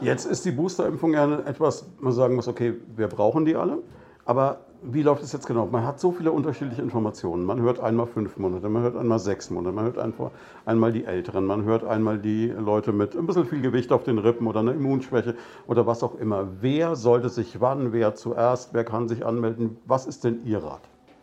Jetzt 0.00 0.26
ist 0.26 0.44
die 0.44 0.50
Boosterimpfung 0.50 1.14
ja 1.14 1.40
etwas, 1.46 1.90
man 2.00 2.12
sagen 2.12 2.34
muss, 2.34 2.48
okay, 2.48 2.74
wir 2.96 3.08
brauchen 3.08 3.44
die 3.44 3.56
alle, 3.56 3.78
aber 4.24 4.65
wie 4.82 5.02
läuft 5.02 5.22
es 5.22 5.32
jetzt 5.32 5.46
genau? 5.46 5.66
Man 5.66 5.84
hat 5.84 6.00
so 6.00 6.12
viele 6.12 6.32
unterschiedliche 6.32 6.82
Informationen. 6.82 7.44
Man 7.44 7.60
hört 7.60 7.80
einmal 7.80 8.06
fünf 8.06 8.36
Monate, 8.36 8.68
man 8.68 8.82
hört 8.82 8.96
einmal 8.96 9.18
sechs 9.18 9.50
Monate, 9.50 9.74
man 9.74 9.84
hört 9.84 9.98
einfach 9.98 10.30
einmal 10.64 10.92
die 10.92 11.04
Älteren, 11.04 11.46
man 11.46 11.64
hört 11.64 11.84
einmal 11.84 12.18
die 12.18 12.46
Leute 12.48 12.92
mit 12.92 13.16
ein 13.16 13.26
bisschen 13.26 13.46
viel 13.46 13.60
Gewicht 13.60 13.92
auf 13.92 14.04
den 14.04 14.18
Rippen 14.18 14.46
oder 14.46 14.60
einer 14.60 14.72
Immunschwäche 14.72 15.34
oder 15.66 15.86
was 15.86 16.02
auch 16.02 16.14
immer. 16.18 16.48
Wer 16.60 16.96
sollte 16.96 17.28
sich 17.28 17.60
wann, 17.60 17.92
wer 17.92 18.14
zuerst, 18.14 18.74
wer 18.74 18.84
kann 18.84 19.08
sich 19.08 19.24
anmelden? 19.24 19.76
Was 19.86 20.06
ist 20.06 20.24
denn 20.24 20.44
Ihr 20.44 20.62
Rat? 20.62 20.82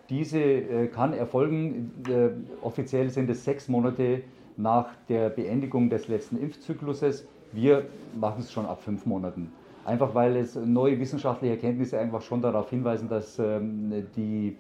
Diese 0.10 0.40
äh, 0.40 0.88
kann 0.88 1.14
erfolgen, 1.14 1.92
äh, 2.10 2.30
offiziell 2.66 3.10
sind 3.10 3.30
es 3.30 3.46
sechs 3.46 3.68
Monate 3.70 4.22
nach 4.58 4.88
der 5.10 5.30
Beendigung 5.30 5.90
des 5.90 6.08
letzten 6.08 6.38
Impfzykluses. 6.38 7.26
Wir 7.52 7.86
machen 8.20 8.42
es 8.42 8.52
schon 8.52 8.66
ab 8.66 8.82
fünf 8.82 9.06
Monaten. 9.06 9.52
Einfach 9.86 10.16
weil 10.16 10.38
es 10.38 10.56
neue 10.56 11.00
wissenschaftliche 11.00 11.56
Erkenntnisse 11.56 12.00
einfach 12.00 12.22
schon 12.22 12.42
darauf 12.42 12.70
hinweisen, 12.70 13.10
dass 13.10 13.38
ähm, 13.40 14.06
die 14.16 14.58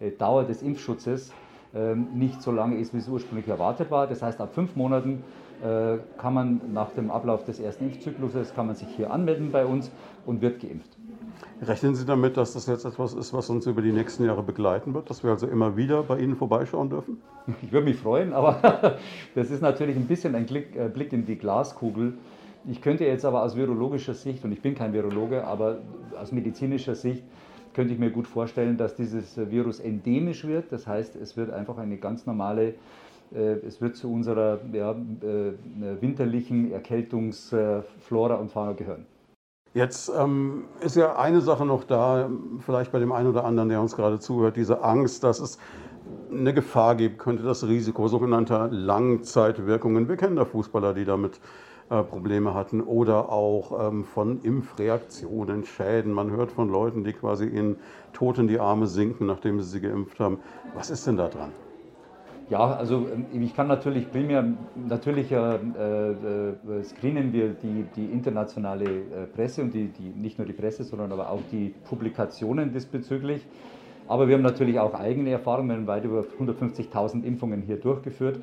äh, 0.00 0.10
Dauer 0.10 0.44
des 0.44 0.62
Impfschutzes 0.62 1.32
ähm, 1.74 2.08
nicht 2.14 2.42
so 2.42 2.50
lange 2.50 2.76
ist, 2.76 2.94
wie 2.94 2.98
es 2.98 3.08
ursprünglich 3.08 3.48
erwartet 3.48 3.90
war. 3.90 4.06
Das 4.06 4.22
heißt, 4.22 4.40
ab 4.40 4.54
fünf 4.54 4.76
Monaten 4.76 5.22
äh, 5.62 5.98
kann 6.18 6.34
man 6.34 6.60
nach 6.72 6.90
dem 6.92 7.10
Ablauf 7.10 7.44
des 7.44 7.60
ersten 7.60 7.84
Impfzykluses 7.84 8.54
kann 8.54 8.66
man 8.66 8.76
sich 8.76 8.88
hier 8.88 9.10
anmelden 9.10 9.52
bei 9.52 9.64
uns 9.64 9.90
und 10.26 10.42
wird 10.42 10.60
geimpft. 10.60 10.96
Rechnen 11.62 11.94
Sie 11.94 12.04
damit, 12.04 12.36
dass 12.36 12.52
das 12.52 12.66
jetzt 12.66 12.84
etwas 12.84 13.14
ist, 13.14 13.32
was 13.32 13.48
uns 13.48 13.66
über 13.66 13.80
die 13.80 13.92
nächsten 13.92 14.24
Jahre 14.24 14.42
begleiten 14.42 14.94
wird, 14.94 15.08
dass 15.08 15.22
wir 15.22 15.30
also 15.30 15.46
immer 15.46 15.76
wieder 15.76 16.02
bei 16.02 16.18
Ihnen 16.18 16.36
vorbeischauen 16.36 16.90
dürfen? 16.90 17.22
Ich 17.62 17.72
würde 17.72 17.86
mich 17.86 17.96
freuen, 17.96 18.32
aber 18.32 18.98
das 19.34 19.50
ist 19.50 19.62
natürlich 19.62 19.96
ein 19.96 20.06
bisschen 20.06 20.34
ein 20.34 20.46
äh, 20.48 20.88
Blick 20.88 21.12
in 21.12 21.24
die 21.24 21.36
Glaskugel. 21.36 22.14
Ich 22.68 22.82
könnte 22.82 23.04
jetzt 23.04 23.24
aber 23.24 23.42
aus 23.42 23.56
virologischer 23.56 24.14
Sicht, 24.14 24.44
und 24.44 24.52
ich 24.52 24.60
bin 24.60 24.74
kein 24.74 24.92
Virologe, 24.92 25.44
aber 25.44 25.78
aus 26.20 26.32
medizinischer 26.32 26.96
Sicht 26.96 27.22
könnte 27.74 27.92
ich 27.92 28.00
mir 28.00 28.10
gut 28.10 28.26
vorstellen, 28.26 28.76
dass 28.76 28.96
dieses 28.96 29.36
Virus 29.50 29.78
endemisch 29.78 30.46
wird. 30.46 30.72
Das 30.72 30.86
heißt, 30.86 31.14
es 31.14 31.36
wird 31.36 31.52
einfach 31.52 31.78
eine 31.78 31.96
ganz 31.98 32.26
normale, 32.26 32.74
äh, 33.32 33.58
es 33.66 33.80
wird 33.80 33.96
zu 33.96 34.12
unserer 34.12 34.60
ja, 34.72 34.92
äh, 34.92 35.52
winterlichen 36.00 36.72
Erkältungsflora 36.72 38.34
und 38.34 38.50
Fauna 38.50 38.72
gehören. 38.72 39.06
Jetzt 39.74 40.10
ähm, 40.18 40.64
ist 40.80 40.96
ja 40.96 41.16
eine 41.16 41.42
Sache 41.42 41.66
noch 41.66 41.84
da, 41.84 42.30
vielleicht 42.60 42.92
bei 42.92 42.98
dem 42.98 43.12
einen 43.12 43.28
oder 43.28 43.44
anderen, 43.44 43.68
der 43.68 43.80
uns 43.80 43.94
gerade 43.94 44.18
zuhört, 44.18 44.56
diese 44.56 44.82
Angst, 44.82 45.22
dass 45.22 45.38
es 45.38 45.58
eine 46.32 46.54
Gefahr 46.54 46.94
geben 46.94 47.18
könnte, 47.18 47.42
das 47.42 47.68
Risiko 47.68 48.08
sogenannter 48.08 48.68
Langzeitwirkungen. 48.70 50.08
Wir 50.08 50.16
kennen 50.16 50.36
da 50.36 50.46
Fußballer, 50.46 50.94
die 50.94 51.04
damit 51.04 51.40
Probleme 51.88 52.54
hatten 52.54 52.80
oder 52.80 53.30
auch 53.30 53.88
ähm, 53.88 54.04
von 54.04 54.42
Impfreaktionen, 54.42 55.64
Schäden. 55.64 56.12
Man 56.12 56.30
hört 56.30 56.50
von 56.50 56.68
Leuten, 56.68 57.04
die 57.04 57.12
quasi 57.12 57.46
in 57.46 57.76
Tod 58.12 58.38
in 58.38 58.48
die 58.48 58.58
Arme 58.58 58.86
sinken, 58.86 59.26
nachdem 59.26 59.60
sie 59.60 59.70
sie 59.70 59.80
geimpft 59.80 60.18
haben. 60.18 60.38
Was 60.74 60.90
ist 60.90 61.06
denn 61.06 61.16
da 61.16 61.28
dran? 61.28 61.52
Ja, 62.48 62.74
also 62.76 63.08
ähm, 63.12 63.26
ich 63.42 63.54
kann 63.56 63.66
natürlich 63.66 64.10
primär, 64.10 64.44
natürlich 64.76 65.32
äh, 65.32 65.56
äh, 65.56 66.82
screenen 66.84 67.32
wir 67.32 67.50
die, 67.50 67.84
die 67.96 68.06
internationale 68.06 68.84
äh, 68.84 69.26
Presse 69.34 69.62
und 69.62 69.74
die, 69.74 69.88
die, 69.88 70.10
nicht 70.10 70.38
nur 70.38 70.46
die 70.46 70.52
Presse, 70.52 70.84
sondern 70.84 71.10
aber 71.12 71.30
auch 71.30 71.40
die 71.50 71.74
Publikationen 71.88 72.72
diesbezüglich. 72.72 73.44
Aber 74.08 74.28
wir 74.28 74.36
haben 74.36 74.42
natürlich 74.42 74.78
auch 74.78 74.94
eigene 74.94 75.30
Erfahrungen, 75.30 75.70
wir 75.70 75.76
haben 75.76 75.86
weit 75.88 76.04
über 76.04 76.24
150.000 76.40 77.24
Impfungen 77.24 77.62
hier 77.62 77.76
durchgeführt. 77.76 78.40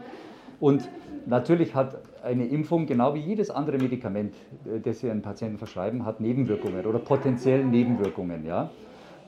Und 0.60 0.90
natürlich 1.26 1.74
hat 1.74 1.98
eine 2.24 2.46
Impfung, 2.46 2.86
genau 2.86 3.14
wie 3.14 3.20
jedes 3.20 3.50
andere 3.50 3.78
Medikament, 3.78 4.34
äh, 4.66 4.80
das 4.80 5.00
Sie 5.00 5.10
einem 5.10 5.22
Patienten 5.22 5.58
verschreiben, 5.58 6.06
hat 6.06 6.20
Nebenwirkungen 6.20 6.86
oder 6.86 7.00
potenziell 7.00 7.64
Nebenwirkungen. 7.64 8.46
Ja? 8.46 8.70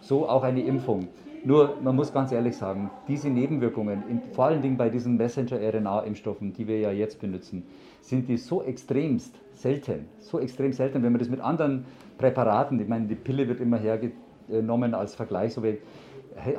So 0.02 0.28
auch 0.28 0.44
eine 0.44 0.64
Impfung. 0.64 1.08
Nur, 1.44 1.76
man 1.84 1.96
muss 1.96 2.12
ganz 2.12 2.32
ehrlich 2.32 2.58
sagen, 2.58 2.90
diese 3.08 3.30
Nebenwirkungen, 3.30 4.04
in, 4.10 4.22
vor 4.34 4.46
allen 4.46 4.64
Dingen 4.64 4.78
bei 4.78 4.90
diesen 4.90 5.16
Messenger-RNA-Impfstoffen, 5.18 6.54
die 6.54 6.68
wir 6.68 6.80
ja 6.80 6.92
jetzt 6.92 7.22
benutzen, 7.22 7.64
sind 8.02 8.28
die 8.28 8.38
so 8.38 8.64
extremst 8.64 9.36
selten, 9.54 10.06
so 10.20 10.40
extrem 10.40 10.74
selten, 10.74 11.04
wenn 11.04 11.12
man 11.12 11.20
das 11.20 11.30
mit 11.30 11.42
anderen 11.42 11.86
Präparaten, 12.18 12.80
ich 12.80 12.88
meine, 12.88 13.06
die 13.06 13.16
Pille 13.16 13.48
wird 13.48 13.60
immer 13.62 13.78
hergenommen 13.78 14.96
als 14.96 15.14
Vergleich, 15.14 15.54
so 15.54 15.64
wie 15.64 15.78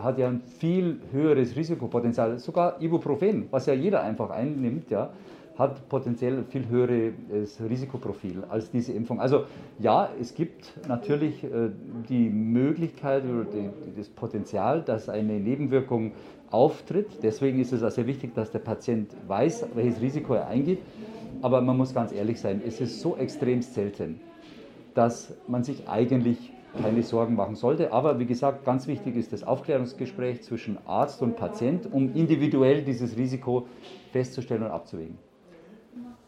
hat 0.03 0.19
ja 0.19 0.29
ein 0.29 0.41
viel 0.41 1.01
höheres 1.13 1.55
Risikopotenzial. 1.57 2.39
Sogar 2.39 2.81
Ibuprofen, 2.81 3.49
was 3.51 3.67
ja 3.67 3.75
jeder 3.75 4.03
einfach 4.03 4.31
einnimmt, 4.31 4.91
ja, 4.91 5.11
hat 5.59 5.89
potenziell 5.89 6.45
viel 6.45 6.69
höheres 6.69 7.61
Risikoprofil 7.61 8.45
als 8.49 8.71
diese 8.71 8.93
Impfung. 8.93 9.21
Also 9.21 9.45
ja, 9.79 10.11
es 10.21 10.35
gibt 10.35 10.73
natürlich 10.87 11.43
äh, 11.45 11.71
die 12.09 12.29
Möglichkeit 12.29 13.25
oder 13.25 13.47
das 13.97 14.09
Potenzial, 14.09 14.83
dass 14.83 15.09
eine 15.09 15.41
Nebenwirkung 15.41 16.13
auftritt. 16.51 17.09
Deswegen 17.23 17.59
ist 17.61 17.73
es 17.73 17.83
auch 17.83 17.91
sehr 17.91 18.07
wichtig, 18.07 18.35
dass 18.35 18.51
der 18.51 18.59
Patient 18.59 19.11
weiß, 19.27 19.67
welches 19.75 20.01
Risiko 20.01 20.35
er 20.35 20.49
eingeht. 20.49 20.81
Aber 21.43 21.61
man 21.61 21.77
muss 21.77 21.95
ganz 21.95 22.13
ehrlich 22.13 22.41
sein, 22.41 22.63
es 22.67 22.81
ist 22.81 23.01
so 23.01 23.17
extrem 23.17 23.63
selten, 23.63 24.21
dass 24.95 25.35
man 25.49 25.65
sich 25.65 25.89
eigentlich 25.89 26.53
keine 26.81 27.03
Sorgen 27.03 27.35
machen 27.35 27.55
sollte. 27.55 27.93
Aber 27.93 28.19
wie 28.19 28.27
gesagt, 28.27 28.65
ganz 28.65 28.87
wichtig 28.87 29.17
ist 29.17 29.33
das 29.33 29.45
Aufklärungsgespräch 29.45 30.43
zwischen 30.43 30.79
Arzt 30.87 31.23
und 31.23 31.37
Patient, 31.37 31.91
um 31.91 32.15
individuell 32.15 32.83
dieses 32.83 33.17
Risiko 33.17 33.67
festzustellen 34.13 34.63
und 34.63 34.71
abzuwägen. 34.71 35.26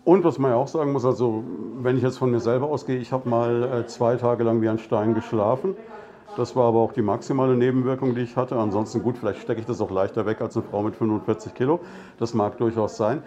Und 0.09 0.25
was 0.25 0.38
man 0.38 0.53
ja 0.53 0.57
auch 0.57 0.69
sagen 0.69 0.93
muss, 0.93 1.05
also 1.05 1.45
wenn 1.83 1.99
ich 1.99 2.03
jetzt 2.03 2.17
von 2.17 2.31
mir 2.31 2.41
selber 2.41 2.71
ausgehe, 2.71 2.97
ich 2.97 3.12
habe 3.12 3.29
mal 3.29 3.62
äh, 3.62 3.87
zwei 3.88 4.17
Tage 4.17 4.43
lang 4.43 4.62
wie 4.62 4.69
ein 4.71 4.79
Stein 4.79 5.12
geschlafen. 5.12 5.77
Das 6.35 6.57
war 6.57 6.65
aber 6.65 6.79
auch 6.79 6.95
die 6.95 7.03
maximale 7.03 7.55
Nebenwirkung, 7.55 8.15
die 8.15 8.23
ich 8.23 8.35
hatte. 8.35 8.57
Ansonsten 8.57 9.03
gut, 9.03 9.19
vielleicht 9.19 9.43
stecke 9.43 9.61
ich 9.61 9.67
das 9.67 9.83
auch 9.83 9.91
leichter 9.91 10.25
weg 10.25 10.41
als 10.41 10.57
eine 10.57 10.65
Frau 10.65 10.83
mit 10.83 10.97
45 10.97 11.53
Kilo. 11.53 11.81
Das 12.19 12.33
mag 12.33 12.57
durchaus 12.57 12.97
sein. 12.97 13.23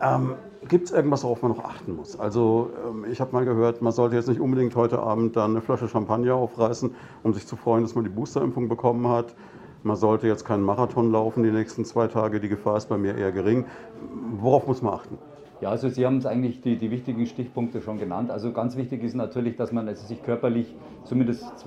Ähm, 0.00 0.36
Gibt 0.66 0.86
es 0.86 0.92
irgendwas, 0.92 1.22
worauf 1.22 1.42
man 1.42 1.52
noch 1.52 1.64
achten 1.64 1.96
muss? 1.96 2.18
Also 2.18 2.70
ähm, 2.88 3.04
ich 3.12 3.20
habe 3.20 3.32
mal 3.32 3.44
gehört, 3.44 3.82
man 3.82 3.92
sollte 3.92 4.16
jetzt 4.16 4.30
nicht 4.30 4.40
unbedingt 4.40 4.74
heute 4.74 5.00
Abend 5.00 5.36
dann 5.36 5.50
eine 5.50 5.60
Flasche 5.60 5.86
Champagner 5.86 6.36
aufreißen, 6.36 6.94
um 7.24 7.34
sich 7.34 7.46
zu 7.46 7.56
freuen, 7.56 7.82
dass 7.82 7.94
man 7.94 8.04
die 8.04 8.10
Boosterimpfung 8.10 8.70
bekommen 8.70 9.06
hat. 9.06 9.34
Man 9.82 9.96
sollte 9.96 10.28
jetzt 10.28 10.46
keinen 10.46 10.62
Marathon 10.62 11.12
laufen 11.12 11.42
die 11.42 11.50
nächsten 11.50 11.84
zwei 11.84 12.06
Tage. 12.06 12.40
Die 12.40 12.48
Gefahr 12.48 12.78
ist 12.78 12.88
bei 12.88 12.96
mir 12.96 13.18
eher 13.18 13.32
gering. 13.32 13.66
Worauf 14.40 14.66
muss 14.66 14.80
man 14.80 14.94
achten? 14.94 15.18
Ja, 15.62 15.70
also 15.70 15.88
Sie 15.88 16.04
haben 16.04 16.16
es 16.16 16.26
eigentlich 16.26 16.60
die, 16.60 16.76
die 16.76 16.90
wichtigen 16.90 17.24
Stichpunkte 17.24 17.80
schon 17.80 18.00
genannt. 18.00 18.32
Also 18.32 18.50
ganz 18.50 18.76
wichtig 18.76 19.04
ist 19.04 19.14
natürlich, 19.14 19.54
dass 19.54 19.70
man 19.70 19.86
also 19.86 20.04
sich 20.04 20.20
körperlich 20.20 20.74
zumindest 21.04 21.64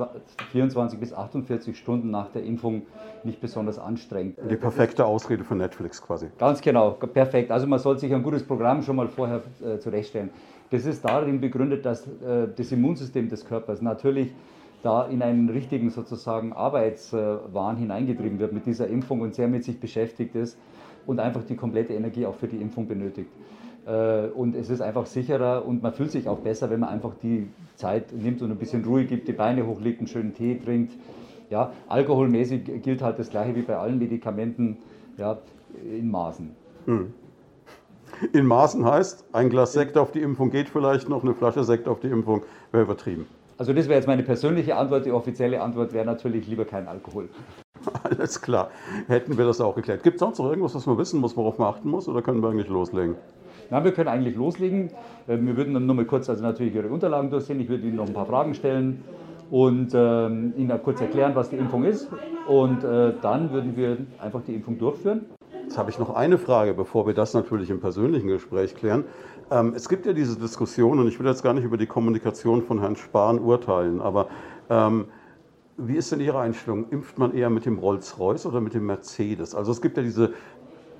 24 0.52 1.00
bis 1.00 1.14
48 1.14 1.78
Stunden 1.78 2.12
nach 2.12 2.30
der 2.30 2.44
Impfung 2.44 2.82
nicht 3.24 3.40
besonders 3.40 3.80
anstrengt. 3.80 4.38
Die 4.52 4.58
perfekte 4.58 5.06
Ausrede 5.06 5.46
für 5.46 5.56
Netflix 5.56 6.02
quasi. 6.02 6.28
Ganz 6.38 6.60
genau, 6.60 6.92
perfekt. 6.92 7.52
Also 7.52 7.68
man 7.68 7.80
sollte 7.80 8.02
sich 8.02 8.14
ein 8.14 8.22
gutes 8.22 8.44
Programm 8.44 8.82
schon 8.82 8.98
mal 8.98 9.08
vorher 9.08 9.44
äh, 9.64 9.80
zurechtstellen. 9.80 10.30
Das 10.72 10.86
ist 10.86 11.06
darin 11.06 11.40
begründet, 11.40 11.86
dass 11.86 12.06
äh, 12.06 12.50
das 12.54 12.74
Immunsystem 12.74 13.30
des 13.30 13.46
Körpers 13.46 13.82
natürlich 13.82 14.36
da 14.82 15.06
in 15.06 15.22
einen 15.22 15.48
richtigen 15.48 15.90
sozusagen 15.90 16.52
Arbeitswahn 16.52 17.78
hineingetrieben 17.78 18.40
wird 18.40 18.52
mit 18.52 18.66
dieser 18.66 18.88
Impfung 18.90 19.22
und 19.22 19.36
sehr 19.36 19.48
mit 19.48 19.64
sich 19.64 19.80
beschäftigt 19.80 20.36
ist 20.36 20.60
und 21.06 21.22
einfach 21.22 21.44
die 21.44 21.56
komplette 21.56 21.94
Energie 21.94 22.26
auch 22.26 22.36
für 22.36 22.50
die 22.50 22.58
Impfung 22.58 22.88
benötigt. 22.88 23.30
Äh, 23.86 24.28
und 24.34 24.56
es 24.56 24.70
ist 24.70 24.82
einfach 24.82 25.06
sicherer 25.06 25.66
und 25.66 25.84
man 25.84 25.94
fühlt 25.94 26.12
sich 26.12 26.28
auch 26.28 26.40
besser, 26.40 26.70
wenn 26.70 26.80
man 26.80 26.90
einfach 26.90 27.14
die 27.22 27.48
Zeit 27.76 28.12
nimmt 28.14 28.42
und 28.42 28.52
ein 28.52 28.58
bisschen 28.58 28.84
Ruhe 28.84 29.06
gibt, 29.06 29.28
die 29.28 29.34
Beine 29.34 29.66
hochlegt, 29.66 30.00
einen 30.00 30.08
schönen 30.08 30.34
Tee 30.34 30.60
trinkt. 30.64 30.94
Ja, 31.50 31.72
alkoholmäßig 31.88 32.82
gilt 32.82 33.04
halt 33.04 33.20
das 33.20 33.30
gleiche 33.30 33.56
wie 33.56 33.62
bei 33.62 33.78
allen 33.78 34.00
Medikamenten, 34.00 34.78
ja, 35.18 35.38
in 35.84 36.10
Maßen. 36.10 36.52
Hm. 36.86 37.14
In 38.34 38.46
Maßen 38.46 38.86
heißt, 38.86 39.26
ein 39.34 39.50
Glas 39.50 39.74
Sekt 39.74 39.98
auf 39.98 40.12
die 40.12 40.22
Impfung 40.22 40.50
geht 40.50 40.70
vielleicht 40.70 41.10
noch, 41.10 41.24
eine 41.24 41.34
Flasche 41.34 41.64
Sekt 41.64 41.88
auf 41.88 42.00
die 42.00 42.08
Impfung 42.08 42.44
wäre 42.72 42.84
übertrieben. 42.84 43.28
Also 43.58 43.72
das 43.72 43.88
wäre 43.88 43.96
jetzt 43.96 44.08
meine 44.08 44.24
persönliche 44.24 44.76
Antwort. 44.76 45.06
Die 45.06 45.12
offizielle 45.12 45.62
Antwort 45.62 45.94
wäre 45.94 46.06
natürlich 46.06 46.48
lieber 46.48 46.66
kein 46.66 46.88
Alkohol. 46.88 47.30
Alles 48.04 48.42
klar. 48.42 48.70
Hätten 49.08 49.38
wir 49.38 49.46
das 49.46 49.62
auch 49.62 49.76
geklärt. 49.76 50.04
Gibt 50.04 50.16
es 50.16 50.20
sonst 50.20 50.40
noch 50.40 50.50
irgendwas, 50.50 50.76
was 50.76 50.86
man 50.86 50.98
wissen 50.98 51.22
muss, 51.22 51.38
worauf 51.38 51.58
man 51.58 51.70
achten 51.70 51.90
muss, 51.90 52.08
oder 52.08 52.22
können 52.22 52.42
wir 52.42 52.50
eigentlich 52.50 52.68
loslegen? 52.68 53.16
Na, 53.70 53.84
wir 53.84 53.94
können 53.94 54.10
eigentlich 54.10 54.36
loslegen. 54.36 54.90
Äh, 55.28 55.38
wir 55.40 55.56
würden 55.58 55.74
dann 55.74 55.86
nur 55.86 55.96
mal 55.96 56.06
kurz 56.06 56.30
also 56.30 56.44
natürlich 56.44 56.76
Ihre 56.76 56.90
Unterlagen 56.90 57.30
durchsehen. 57.30 57.60
Ich 57.60 57.70
würde 57.70 57.88
Ihnen 57.88 57.96
noch 57.96 58.08
ein 58.08 58.14
paar 58.14 58.26
Fragen 58.26 58.54
stellen 58.54 59.04
und 59.50 59.94
ähm, 59.94 60.54
Ihnen 60.58 60.84
kurz 60.84 61.00
erklären, 61.02 61.34
was 61.36 61.50
die 61.50 61.56
Impfung 61.56 61.86
ist. 61.86 62.10
Und 62.48 62.84
äh, 62.84 63.14
dann 63.22 63.52
würden 63.52 63.76
wir 63.78 63.98
einfach 64.20 64.42
die 64.44 64.54
Impfung 64.54 64.78
durchführen. 64.78 65.26
Jetzt 65.66 65.78
habe 65.80 65.90
ich 65.90 65.98
noch 65.98 66.14
eine 66.14 66.38
Frage, 66.38 66.76
bevor 66.76 67.08
wir 67.08 67.16
das 67.16 67.34
natürlich 67.34 67.72
im 67.72 67.80
persönlichen 67.80 68.28
Gespräch 68.28 68.76
klären. 68.76 69.06
Ähm, 69.50 69.74
es 69.76 69.90
gibt 69.90 70.06
ja 70.06 70.14
diese 70.14 70.38
Diskussion, 70.38 71.00
und 71.00 71.08
ich 71.08 71.20
will 71.20 71.26
jetzt 71.26 71.42
gar 71.42 71.56
nicht 71.56 71.64
über 71.64 71.78
die 71.78 71.88
Kommunikation 71.88 72.62
von 72.62 72.80
Herrn 72.80 72.96
Spahn 72.96 73.40
urteilen, 73.40 74.00
aber 74.00 74.28
ähm, 74.70 75.06
wie 75.78 75.96
ist 75.96 76.12
denn 76.12 76.20
Ihre 76.20 76.38
Einstellung? 76.40 76.86
Impft 76.92 77.18
man 77.18 77.34
eher 77.34 77.50
mit 77.50 77.66
dem 77.66 77.80
Rolls-Royce 77.80 78.46
oder 78.46 78.62
mit 78.62 78.76
dem 78.76 78.86
Mercedes? 78.86 79.56
Also 79.56 79.72
es 79.72 79.82
gibt 79.82 79.98
ja 79.98 80.04
diese 80.04 80.34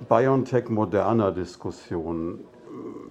BioNTech-Moderna-Diskussion 0.08 2.40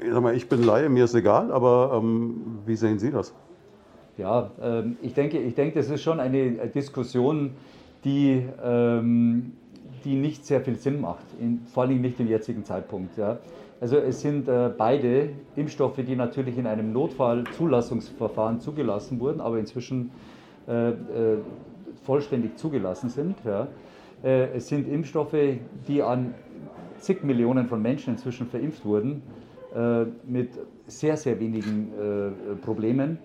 ich, 0.01 0.35
ich 0.35 0.50
bin 0.50 0.63
Laie, 0.63 0.89
mir 0.89 1.05
ist 1.05 1.15
egal, 1.15 1.51
aber 1.51 2.01
ähm, 2.03 2.59
wie 2.65 2.75
sehen 2.75 3.00
Sie 3.00 3.12
das? 3.12 3.33
Ja, 4.17 4.51
ich, 5.01 5.13
denke, 5.13 5.39
ich 5.39 5.55
denke, 5.55 5.79
das 5.79 5.89
ist 5.89 6.01
schon 6.01 6.19
eine 6.19 6.51
Diskussion, 6.67 7.51
die, 8.03 8.43
ähm, 8.63 9.53
die 10.05 10.15
nicht 10.15 10.45
sehr 10.45 10.62
viel 10.62 10.75
Sinn 10.75 11.01
macht, 11.01 11.25
in, 11.39 11.62
vor 11.74 11.83
allem 11.83 12.00
nicht 12.00 12.19
im 12.19 12.27
jetzigen 12.27 12.63
Zeitpunkt. 12.63 13.17
Ja. 13.17 13.39
Also 13.81 13.97
es 13.97 14.21
sind 14.21 14.47
äh, 14.47 14.69
beide 14.75 15.29
Impfstoffe, 15.55 15.97
die 15.97 16.15
natürlich 16.15 16.57
in 16.57 16.67
einem 16.67 16.93
Notfallzulassungsverfahren 16.93 18.62
zugelassen 18.62 19.19
wurden, 19.19 19.41
aber 19.41 19.59
inzwischen 19.59 20.12
äh, 20.67 20.89
äh, 20.89 20.93
vollständig 22.03 22.57
zugelassen 22.57 23.09
sind. 23.09 23.35
Ja. 23.43 23.67
Äh, 24.24 24.55
es 24.55 24.69
sind 24.69 24.88
Impfstoffe, 24.88 25.35
die 25.88 26.01
an 26.01 26.33
zig 27.00 27.24
Millionen 27.24 27.67
von 27.67 27.81
Menschen 27.81 28.13
inzwischen 28.13 28.47
verimpft 28.47 28.85
wurden 28.85 29.21
äh, 29.75 30.05
mit 30.25 30.51
sehr, 30.88 31.17
sehr 31.17 31.39
wenigen 31.39 31.91
äh, 31.91 32.55
Problemen. 32.55 33.17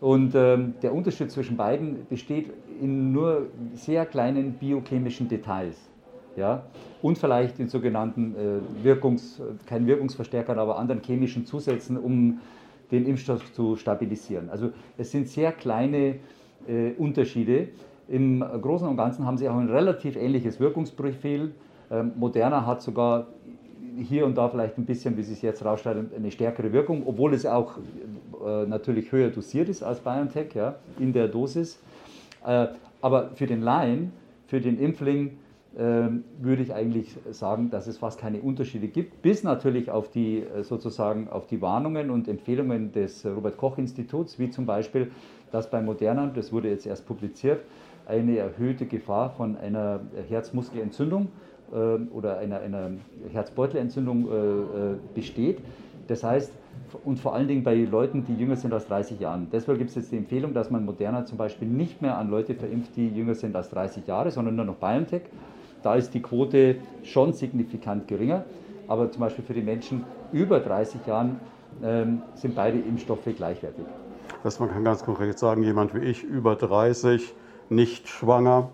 Und 0.00 0.34
ähm, 0.34 0.74
der 0.82 0.94
Unterschied 0.94 1.30
zwischen 1.30 1.58
beiden 1.58 2.06
besteht 2.08 2.50
in 2.80 3.12
nur 3.12 3.48
sehr 3.74 4.06
kleinen 4.06 4.54
biochemischen 4.54 5.28
Details. 5.28 5.89
Ja? 6.40 6.64
Und 7.02 7.18
vielleicht 7.18 7.60
in 7.60 7.68
sogenannten 7.68 8.34
äh, 8.34 8.86
Wirkungs-, 8.86 9.40
kein 9.66 9.86
Wirkungsverstärkern, 9.86 10.58
aber 10.58 10.78
anderen 10.78 11.02
chemischen 11.02 11.46
Zusätzen, 11.46 11.96
um 11.96 12.40
den 12.90 13.06
Impfstoff 13.06 13.52
zu 13.52 13.76
stabilisieren. 13.76 14.50
Also 14.50 14.70
es 14.98 15.12
sind 15.12 15.28
sehr 15.28 15.52
kleine 15.52 16.16
äh, 16.66 16.92
Unterschiede. 16.98 17.68
Im 18.08 18.40
Großen 18.40 18.88
und 18.88 18.96
Ganzen 18.96 19.24
haben 19.24 19.38
sie 19.38 19.48
auch 19.48 19.56
ein 19.56 19.70
relativ 19.70 20.16
ähnliches 20.16 20.58
Wirkungsprofil. 20.58 21.52
Ähm, 21.90 22.12
Moderna 22.16 22.66
hat 22.66 22.82
sogar 22.82 23.28
hier 23.96 24.26
und 24.26 24.36
da 24.36 24.48
vielleicht 24.48 24.78
ein 24.78 24.84
bisschen, 24.84 25.16
wie 25.16 25.22
sich 25.22 25.42
jetzt 25.42 25.64
rausstellt, 25.64 26.12
eine 26.14 26.30
stärkere 26.30 26.72
Wirkung, 26.72 27.02
obwohl 27.06 27.34
es 27.34 27.46
auch 27.46 27.78
äh, 28.44 28.66
natürlich 28.66 29.12
höher 29.12 29.28
dosiert 29.28 29.68
ist 29.68 29.82
als 29.82 30.00
BioNTech 30.00 30.54
ja, 30.54 30.76
in 30.98 31.12
der 31.12 31.28
Dosis. 31.28 31.80
Äh, 32.44 32.68
aber 33.00 33.30
für 33.34 33.46
den 33.46 33.62
Laien, 33.62 34.12
für 34.46 34.60
den 34.60 34.78
Impfling, 34.78 35.38
würde 35.72 36.62
ich 36.62 36.74
eigentlich 36.74 37.16
sagen, 37.30 37.70
dass 37.70 37.86
es 37.86 37.98
fast 37.98 38.20
keine 38.20 38.40
Unterschiede 38.40 38.88
gibt, 38.88 39.22
bis 39.22 39.44
natürlich 39.44 39.88
auf 39.90 40.10
die 40.10 40.38
äh, 40.38 40.64
sozusagen 40.64 41.28
auf 41.28 41.46
die 41.46 41.62
Warnungen 41.62 42.10
und 42.10 42.26
Empfehlungen 42.26 42.90
des 42.92 43.24
Robert 43.24 43.56
Koch 43.56 43.78
Instituts, 43.78 44.38
wie 44.38 44.50
zum 44.50 44.66
Beispiel, 44.66 45.12
dass 45.52 45.70
bei 45.70 45.80
Moderna, 45.80 46.26
das 46.26 46.52
wurde 46.52 46.70
jetzt 46.70 46.86
erst 46.86 47.06
publiziert, 47.06 47.60
eine 48.06 48.36
erhöhte 48.38 48.86
Gefahr 48.86 49.30
von 49.30 49.56
einer 49.56 50.00
Herzmuskelentzündung 50.28 51.28
äh, 51.72 51.76
oder 52.12 52.38
einer, 52.38 52.60
einer 52.60 52.90
Herzbeutelentzündung 53.32 54.24
äh, 54.24 54.96
besteht. 55.14 55.58
Das 56.08 56.24
heißt, 56.24 56.52
und 57.04 57.20
vor 57.20 57.34
allen 57.34 57.46
Dingen 57.46 57.62
bei 57.62 57.76
Leuten, 57.76 58.24
die 58.24 58.34
jünger 58.34 58.56
sind 58.56 58.72
als 58.72 58.86
30 58.88 59.20
Jahren. 59.20 59.46
Deshalb 59.52 59.78
gibt 59.78 59.90
es 59.90 59.96
jetzt 59.96 60.10
die 60.10 60.16
Empfehlung, 60.16 60.52
dass 60.52 60.70
man 60.70 60.84
Moderna 60.84 61.24
zum 61.24 61.38
Beispiel 61.38 61.68
nicht 61.68 62.02
mehr 62.02 62.18
an 62.18 62.30
Leute 62.30 62.54
verimpft, 62.54 62.96
die 62.96 63.08
jünger 63.08 63.36
sind 63.36 63.54
als 63.54 63.70
30 63.70 64.08
Jahre, 64.08 64.32
sondern 64.32 64.56
nur 64.56 64.64
noch 64.64 64.76
BioNTech. 64.76 65.22
Da 65.82 65.94
ist 65.94 66.12
die 66.14 66.22
Quote 66.22 66.76
schon 67.04 67.32
signifikant 67.32 68.08
geringer. 68.08 68.44
Aber 68.86 69.10
zum 69.10 69.20
Beispiel 69.20 69.44
für 69.44 69.54
die 69.54 69.62
Menschen 69.62 70.04
über 70.32 70.60
30 70.60 71.06
Jahren 71.06 71.40
ähm, 71.82 72.22
sind 72.34 72.54
beide 72.54 72.78
Impfstoffe 72.78 73.28
gleichwertig. 73.36 73.84
Das 74.42 74.58
man 74.58 74.70
kann 74.70 74.84
ganz 74.84 75.04
konkret 75.04 75.38
sagen, 75.38 75.62
jemand 75.62 75.94
wie 75.94 76.00
ich 76.00 76.22
über 76.24 76.56
30, 76.56 77.32
nicht 77.68 78.08
schwanger, 78.08 78.70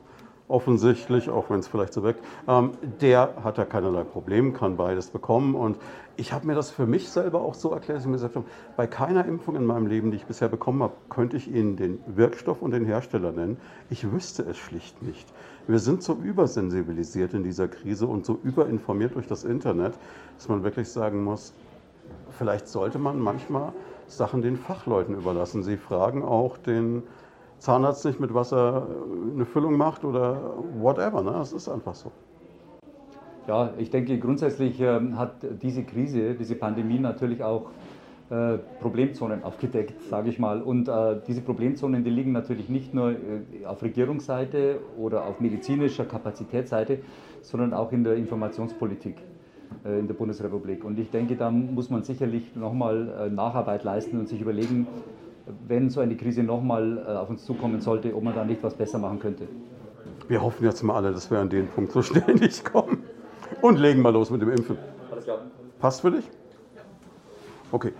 offensichtlich, 0.48 1.28
auch 1.28 1.50
wenn 1.50 1.60
es 1.60 1.68
vielleicht 1.68 1.92
so 1.92 2.02
wirkt, 2.02 2.24
ähm, 2.46 2.72
der 3.00 3.34
hat 3.42 3.58
da 3.58 3.64
keinerlei 3.64 4.04
Problem, 4.04 4.52
kann 4.52 4.76
beides 4.76 5.08
bekommen. 5.08 5.54
Und 5.54 5.76
ich 6.16 6.32
habe 6.32 6.46
mir 6.46 6.54
das 6.54 6.70
für 6.70 6.86
mich 6.86 7.08
selber 7.08 7.40
auch 7.40 7.54
so 7.54 7.72
erklärt, 7.72 7.98
dass 7.98 8.04
ich 8.04 8.08
mir 8.08 8.16
gesagt 8.16 8.36
habe, 8.36 8.46
bei 8.76 8.86
keiner 8.86 9.24
Impfung 9.26 9.56
in 9.56 9.66
meinem 9.66 9.86
Leben, 9.86 10.10
die 10.10 10.16
ich 10.16 10.26
bisher 10.26 10.48
bekommen 10.48 10.82
habe, 10.82 10.94
könnte 11.10 11.36
ich 11.36 11.52
Ihnen 11.52 11.76
den 11.76 11.98
Wirkstoff 12.06 12.62
und 12.62 12.70
den 12.70 12.84
Hersteller 12.84 13.32
nennen. 13.32 13.56
Ich 13.90 14.10
wüsste 14.10 14.42
es 14.44 14.56
schlicht 14.56 15.02
nicht. 15.02 15.26
Wir 15.66 15.80
sind 15.80 16.02
so 16.02 16.14
übersensibilisiert 16.14 17.34
in 17.34 17.42
dieser 17.42 17.66
Krise 17.66 18.06
und 18.06 18.24
so 18.24 18.38
überinformiert 18.44 19.16
durch 19.16 19.26
das 19.26 19.42
Internet, 19.42 19.94
dass 20.36 20.48
man 20.48 20.62
wirklich 20.62 20.88
sagen 20.88 21.24
muss, 21.24 21.52
vielleicht 22.30 22.68
sollte 22.68 22.98
man 23.00 23.18
manchmal 23.18 23.72
Sachen 24.06 24.42
den 24.42 24.56
Fachleuten 24.56 25.16
überlassen. 25.16 25.64
Sie 25.64 25.76
fragen 25.76 26.22
auch 26.22 26.56
den 26.56 27.02
Zahnarzt 27.58 28.04
nicht 28.04 28.20
mit 28.20 28.34
Wasser 28.34 28.86
äh, 28.88 29.34
eine 29.34 29.44
Füllung 29.44 29.76
macht 29.76 30.04
oder 30.04 30.54
whatever. 30.78 31.22
Ne? 31.22 31.32
Das 31.32 31.52
ist 31.52 31.68
einfach 31.68 31.94
so. 31.94 32.12
Ja, 33.48 33.70
ich 33.78 33.90
denke, 33.90 34.18
grundsätzlich 34.18 34.80
äh, 34.80 35.00
hat 35.12 35.36
diese 35.62 35.84
Krise, 35.84 36.34
diese 36.34 36.56
Pandemie 36.56 36.98
natürlich 36.98 37.44
auch 37.44 37.70
äh, 38.28 38.58
Problemzonen 38.80 39.44
aufgedeckt, 39.44 40.02
sage 40.02 40.30
ich 40.30 40.40
mal. 40.40 40.60
Und 40.60 40.88
äh, 40.88 41.20
diese 41.26 41.42
Problemzonen, 41.42 42.02
die 42.02 42.10
liegen 42.10 42.32
natürlich 42.32 42.68
nicht 42.68 42.92
nur 42.92 43.14
auf 43.66 43.82
Regierungsseite 43.82 44.80
oder 44.98 45.24
auf 45.26 45.38
medizinischer 45.38 46.04
Kapazitätsseite, 46.04 46.98
sondern 47.42 47.72
auch 47.72 47.92
in 47.92 48.02
der 48.02 48.16
Informationspolitik. 48.16 49.16
in 49.84 50.06
der 50.06 50.14
Bundesrepublik. 50.14 50.84
Und 50.84 50.98
ich 50.98 51.10
denke, 51.10 51.36
da 51.36 51.50
muss 51.50 51.90
man 51.90 52.02
sicherlich 52.02 52.54
nochmal 52.54 53.30
Nacharbeit 53.30 53.82
leisten 53.82 54.18
und 54.18 54.28
sich 54.28 54.40
überlegen, 54.40 54.86
wenn 55.66 55.90
so 55.90 56.00
eine 56.00 56.16
Krise 56.16 56.42
nochmal 56.42 57.06
auf 57.16 57.30
uns 57.30 57.44
zukommen 57.44 57.80
sollte, 57.80 58.14
ob 58.14 58.22
man 58.22 58.34
da 58.34 58.44
nicht 58.44 58.62
was 58.62 58.74
besser 58.74 58.98
machen 58.98 59.18
könnte. 59.20 59.46
Wir 60.28 60.42
hoffen 60.42 60.64
jetzt 60.64 60.82
mal 60.82 60.96
alle, 60.96 61.12
dass 61.12 61.30
wir 61.30 61.38
an 61.38 61.48
den 61.48 61.68
Punkt 61.68 61.92
so 61.92 62.02
schnell 62.02 62.34
nicht 62.40 62.64
kommen. 62.64 63.04
Und 63.62 63.78
legen 63.78 64.02
mal 64.02 64.12
los 64.12 64.30
mit 64.30 64.42
dem 64.42 64.50
Impfen. 64.50 64.76
Alles 65.10 65.24
klar. 65.24 65.38
Passt 65.78 66.00
für 66.00 66.10
dich? 66.10 66.24
Okay. 67.70 67.92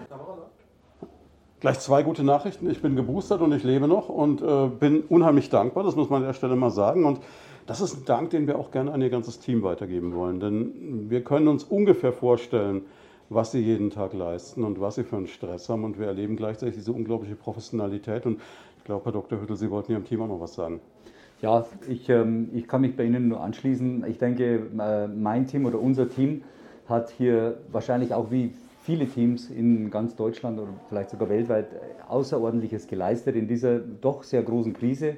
Gleich 1.61 1.79
zwei 1.81 2.03
gute 2.03 2.25
Nachrichten. 2.25 2.69
Ich 2.71 2.83
bin 2.83 2.97
geboostert 2.97 3.41
und 3.41 3.53
ich 3.53 3.65
lebe 3.65 3.89
noch 3.89 4.09
und 4.09 4.43
äh, 4.43 4.67
bin 4.69 5.03
unheimlich 5.03 5.49
dankbar, 5.49 5.85
das 5.85 5.97
muss 5.97 6.11
man 6.11 6.23
an 6.23 6.27
der 6.29 6.35
Stelle 6.35 6.57
mal 6.57 6.71
sagen. 6.71 7.05
Und 7.05 7.21
das 7.67 7.81
ist 7.81 7.97
ein 7.97 8.05
Dank, 8.05 8.31
den 8.31 8.47
wir 8.47 8.59
auch 8.59 8.71
gerne 8.71 8.93
an 8.93 9.01
ihr 9.01 9.11
ganzes 9.11 9.39
Team 9.39 9.63
weitergeben 9.63 10.15
wollen. 10.15 10.41
Denn 10.41 11.11
wir 11.11 11.25
können 11.25 11.49
uns 11.49 11.65
ungefähr 11.65 12.13
vorstellen, 12.13 12.83
was 13.29 13.53
sie 13.53 13.61
jeden 13.61 13.91
Tag 13.91 14.13
leisten 14.13 14.65
und 14.65 14.81
was 14.81 14.97
sie 14.97 15.05
für 15.05 15.17
einen 15.17 15.27
Stress 15.27 15.69
haben. 15.69 15.85
Und 15.85 15.99
wir 15.99 16.07
erleben 16.07 16.37
gleichzeitig 16.37 16.77
diese 16.77 16.93
unglaubliche 16.93 17.37
Professionalität. 17.37 18.27
Und 18.27 18.41
ich 18.79 18.85
glaube, 18.85 19.05
Herr 19.07 19.13
Dr. 19.13 19.41
Hüttel, 19.41 19.57
Sie 19.57 19.71
wollten 19.71 19.93
Ihrem 19.93 20.05
Team 20.05 20.23
auch 20.23 20.29
noch 20.29 20.41
was 20.41 20.55
sagen. 20.55 20.81
Ja, 21.43 21.67
ich, 21.89 22.09
ähm, 22.09 22.49
ich 22.55 22.67
kann 22.67 22.81
mich 22.81 22.97
bei 22.97 23.05
Ihnen 23.05 23.29
nur 23.29 23.41
anschließen. 23.41 24.05
Ich 24.07 24.19
denke, 24.19 24.69
äh, 24.79 25.07
mein 25.09 25.47
Team 25.47 25.67
oder 25.67 25.81
unser 25.81 26.09
Team 26.09 26.43
hat 26.89 27.11
hier 27.11 27.59
wahrscheinlich 27.71 28.15
auch 28.15 28.31
wie 28.31 28.53
viele 28.83 29.07
Teams 29.07 29.51
in 29.51 29.91
ganz 29.91 30.15
Deutschland 30.15 30.61
oder 30.61 30.71
vielleicht 30.89 31.11
sogar 31.11 31.29
weltweit 31.29 31.67
Außerordentliches 32.09 32.87
geleistet 32.87 33.35
in 33.35 33.49
dieser 33.49 33.81
doch 33.81 34.23
sehr 34.23 34.43
großen 34.43 34.73
Krise, 34.73 35.17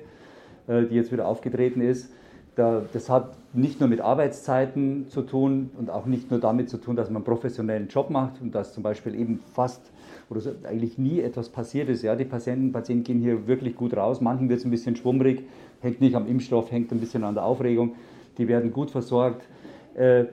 äh, 0.67 0.85
die 0.87 0.95
jetzt 0.95 1.13
wieder 1.13 1.29
aufgetreten 1.29 1.83
ist. 1.83 2.11
Das 2.59 3.09
hat 3.09 3.37
nicht 3.53 3.79
nur 3.79 3.89
mit 3.89 4.01
Arbeitszeiten 4.01 5.07
zu 5.09 5.23
tun 5.23 5.71
und 5.79 5.91
auch 5.91 6.07
nicht 6.07 6.29
nur 6.33 6.41
damit 6.41 6.69
zu 6.69 6.79
tun, 6.79 6.97
dass 6.97 7.09
man 7.09 7.19
einen 7.19 7.25
professionellen 7.25 7.87
Job 7.87 8.11
macht 8.11 8.43
und 8.43 8.53
dass 8.53 8.73
zum 8.75 8.83
Beispiel 8.83 9.15
eben 9.15 9.39
fast 9.53 9.81
oder 10.29 10.41
eigentlich 10.65 10.99
nie 10.99 11.21
etwas 11.21 11.51
passiert 11.51 11.89
ist. 11.89 12.03
Ja, 12.03 12.17
die 12.17 12.25
Patienten, 12.25 12.73
Patienten 12.73 13.05
gehen 13.05 13.21
hier 13.21 13.47
wirklich 13.47 13.77
gut 13.77 13.97
raus. 13.97 14.21
Manchen 14.21 14.49
wird 14.49 14.59
es 14.59 14.65
ein 14.65 14.73
bisschen 14.73 14.97
schwummrig, 14.97 15.45
hängt 15.81 16.01
nicht 16.01 16.17
am 16.17 16.27
Impfstoff, 16.27 16.73
hängt 16.73 16.91
ein 16.91 16.99
bisschen 16.99 17.23
an 17.23 17.35
der 17.35 17.45
Aufregung. 17.45 17.95
Die 18.39 18.49
werden 18.49 18.73
gut 18.73 18.91
versorgt. 18.91 19.47
Äh, 19.95 20.25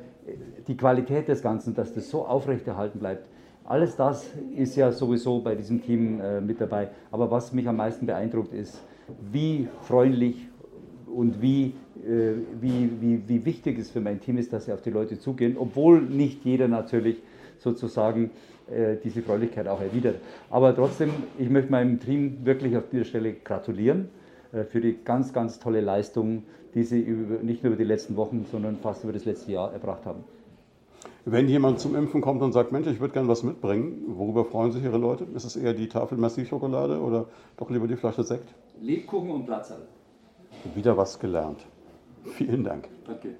die 0.67 0.75
Qualität 0.75 1.27
des 1.27 1.43
Ganzen, 1.43 1.75
dass 1.75 1.93
das 1.93 2.09
so 2.09 2.25
aufrechterhalten 2.25 2.97
bleibt, 2.97 3.27
alles 3.65 3.95
das 3.95 4.27
ist 4.55 4.75
ja 4.75 4.91
sowieso 4.91 5.41
bei 5.41 5.53
diesem 5.53 5.83
Team 5.83 6.19
äh, 6.19 6.41
mit 6.41 6.59
dabei. 6.59 6.89
Aber 7.11 7.29
was 7.29 7.53
mich 7.53 7.67
am 7.67 7.77
meisten 7.77 8.07
beeindruckt 8.07 8.53
ist, 8.53 8.81
wie 9.31 9.67
freundlich 9.81 10.47
und 11.15 11.41
wie, 11.41 11.73
äh, 12.05 12.33
wie, 12.59 12.89
wie, 12.99 13.23
wie 13.27 13.45
wichtig 13.45 13.79
es 13.79 13.89
für 13.89 14.01
mein 14.01 14.19
Team 14.19 14.37
ist, 14.37 14.51
dass 14.51 14.65
sie 14.65 14.73
auf 14.73 14.81
die 14.81 14.89
Leute 14.89 15.17
zugehen, 15.17 15.55
obwohl 15.57 16.01
nicht 16.01 16.43
jeder 16.43 16.67
natürlich 16.67 17.21
sozusagen 17.57 18.31
äh, 18.69 18.97
diese 19.03 19.21
Freundlichkeit 19.21 19.67
auch 19.67 19.81
erwidert. 19.81 20.17
Aber 20.49 20.75
trotzdem, 20.75 21.11
ich 21.37 21.49
möchte 21.49 21.71
meinem 21.71 21.99
Team 21.99 22.39
wirklich 22.43 22.75
auf 22.75 22.89
dieser 22.91 23.05
Stelle 23.05 23.33
gratulieren 23.33 24.09
äh, 24.51 24.63
für 24.63 24.81
die 24.81 24.97
ganz, 25.03 25.31
ganz 25.31 25.59
tolle 25.59 25.81
Leistung, 25.81 26.43
die 26.73 26.83
sie 26.83 26.99
über, 26.99 27.41
nicht 27.41 27.63
nur 27.63 27.73
über 27.73 27.81
die 27.81 27.87
letzten 27.87 28.17
Wochen, 28.17 28.45
sondern 28.51 28.75
fast 28.77 29.03
über 29.03 29.13
das 29.13 29.23
letzte 29.23 29.53
Jahr 29.53 29.71
erbracht 29.71 30.05
haben. 30.05 30.23
Wenn 31.23 31.47
jemand 31.47 31.79
zum 31.79 31.95
Impfen 31.95 32.21
kommt 32.21 32.41
und 32.41 32.51
sagt, 32.51 32.71
Mensch, 32.71 32.87
ich 32.87 32.99
würde 32.99 33.13
gerne 33.13 33.27
was 33.27 33.41
mitbringen, 33.41 34.03
worüber 34.07 34.45
freuen 34.45 34.71
sich 34.71 34.83
Ihre 34.83 34.97
Leute? 34.97 35.25
Ist 35.33 35.45
es 35.45 35.55
eher 35.55 35.73
die 35.73 35.87
Tafel 35.87 36.17
Merci-Schokolade 36.17 36.99
oder 36.99 37.25
doch 37.57 37.69
lieber 37.71 37.87
die 37.87 37.95
Flasche 37.95 38.23
Sekt? 38.23 38.53
Lebkuchen 38.81 39.31
und 39.31 39.45
Platzerl. 39.45 39.87
Wieder 40.73 40.97
was 40.97 41.19
gelernt. 41.19 41.65
Vielen 42.37 42.63
Dank. 42.63 42.89
Danke. 43.05 43.35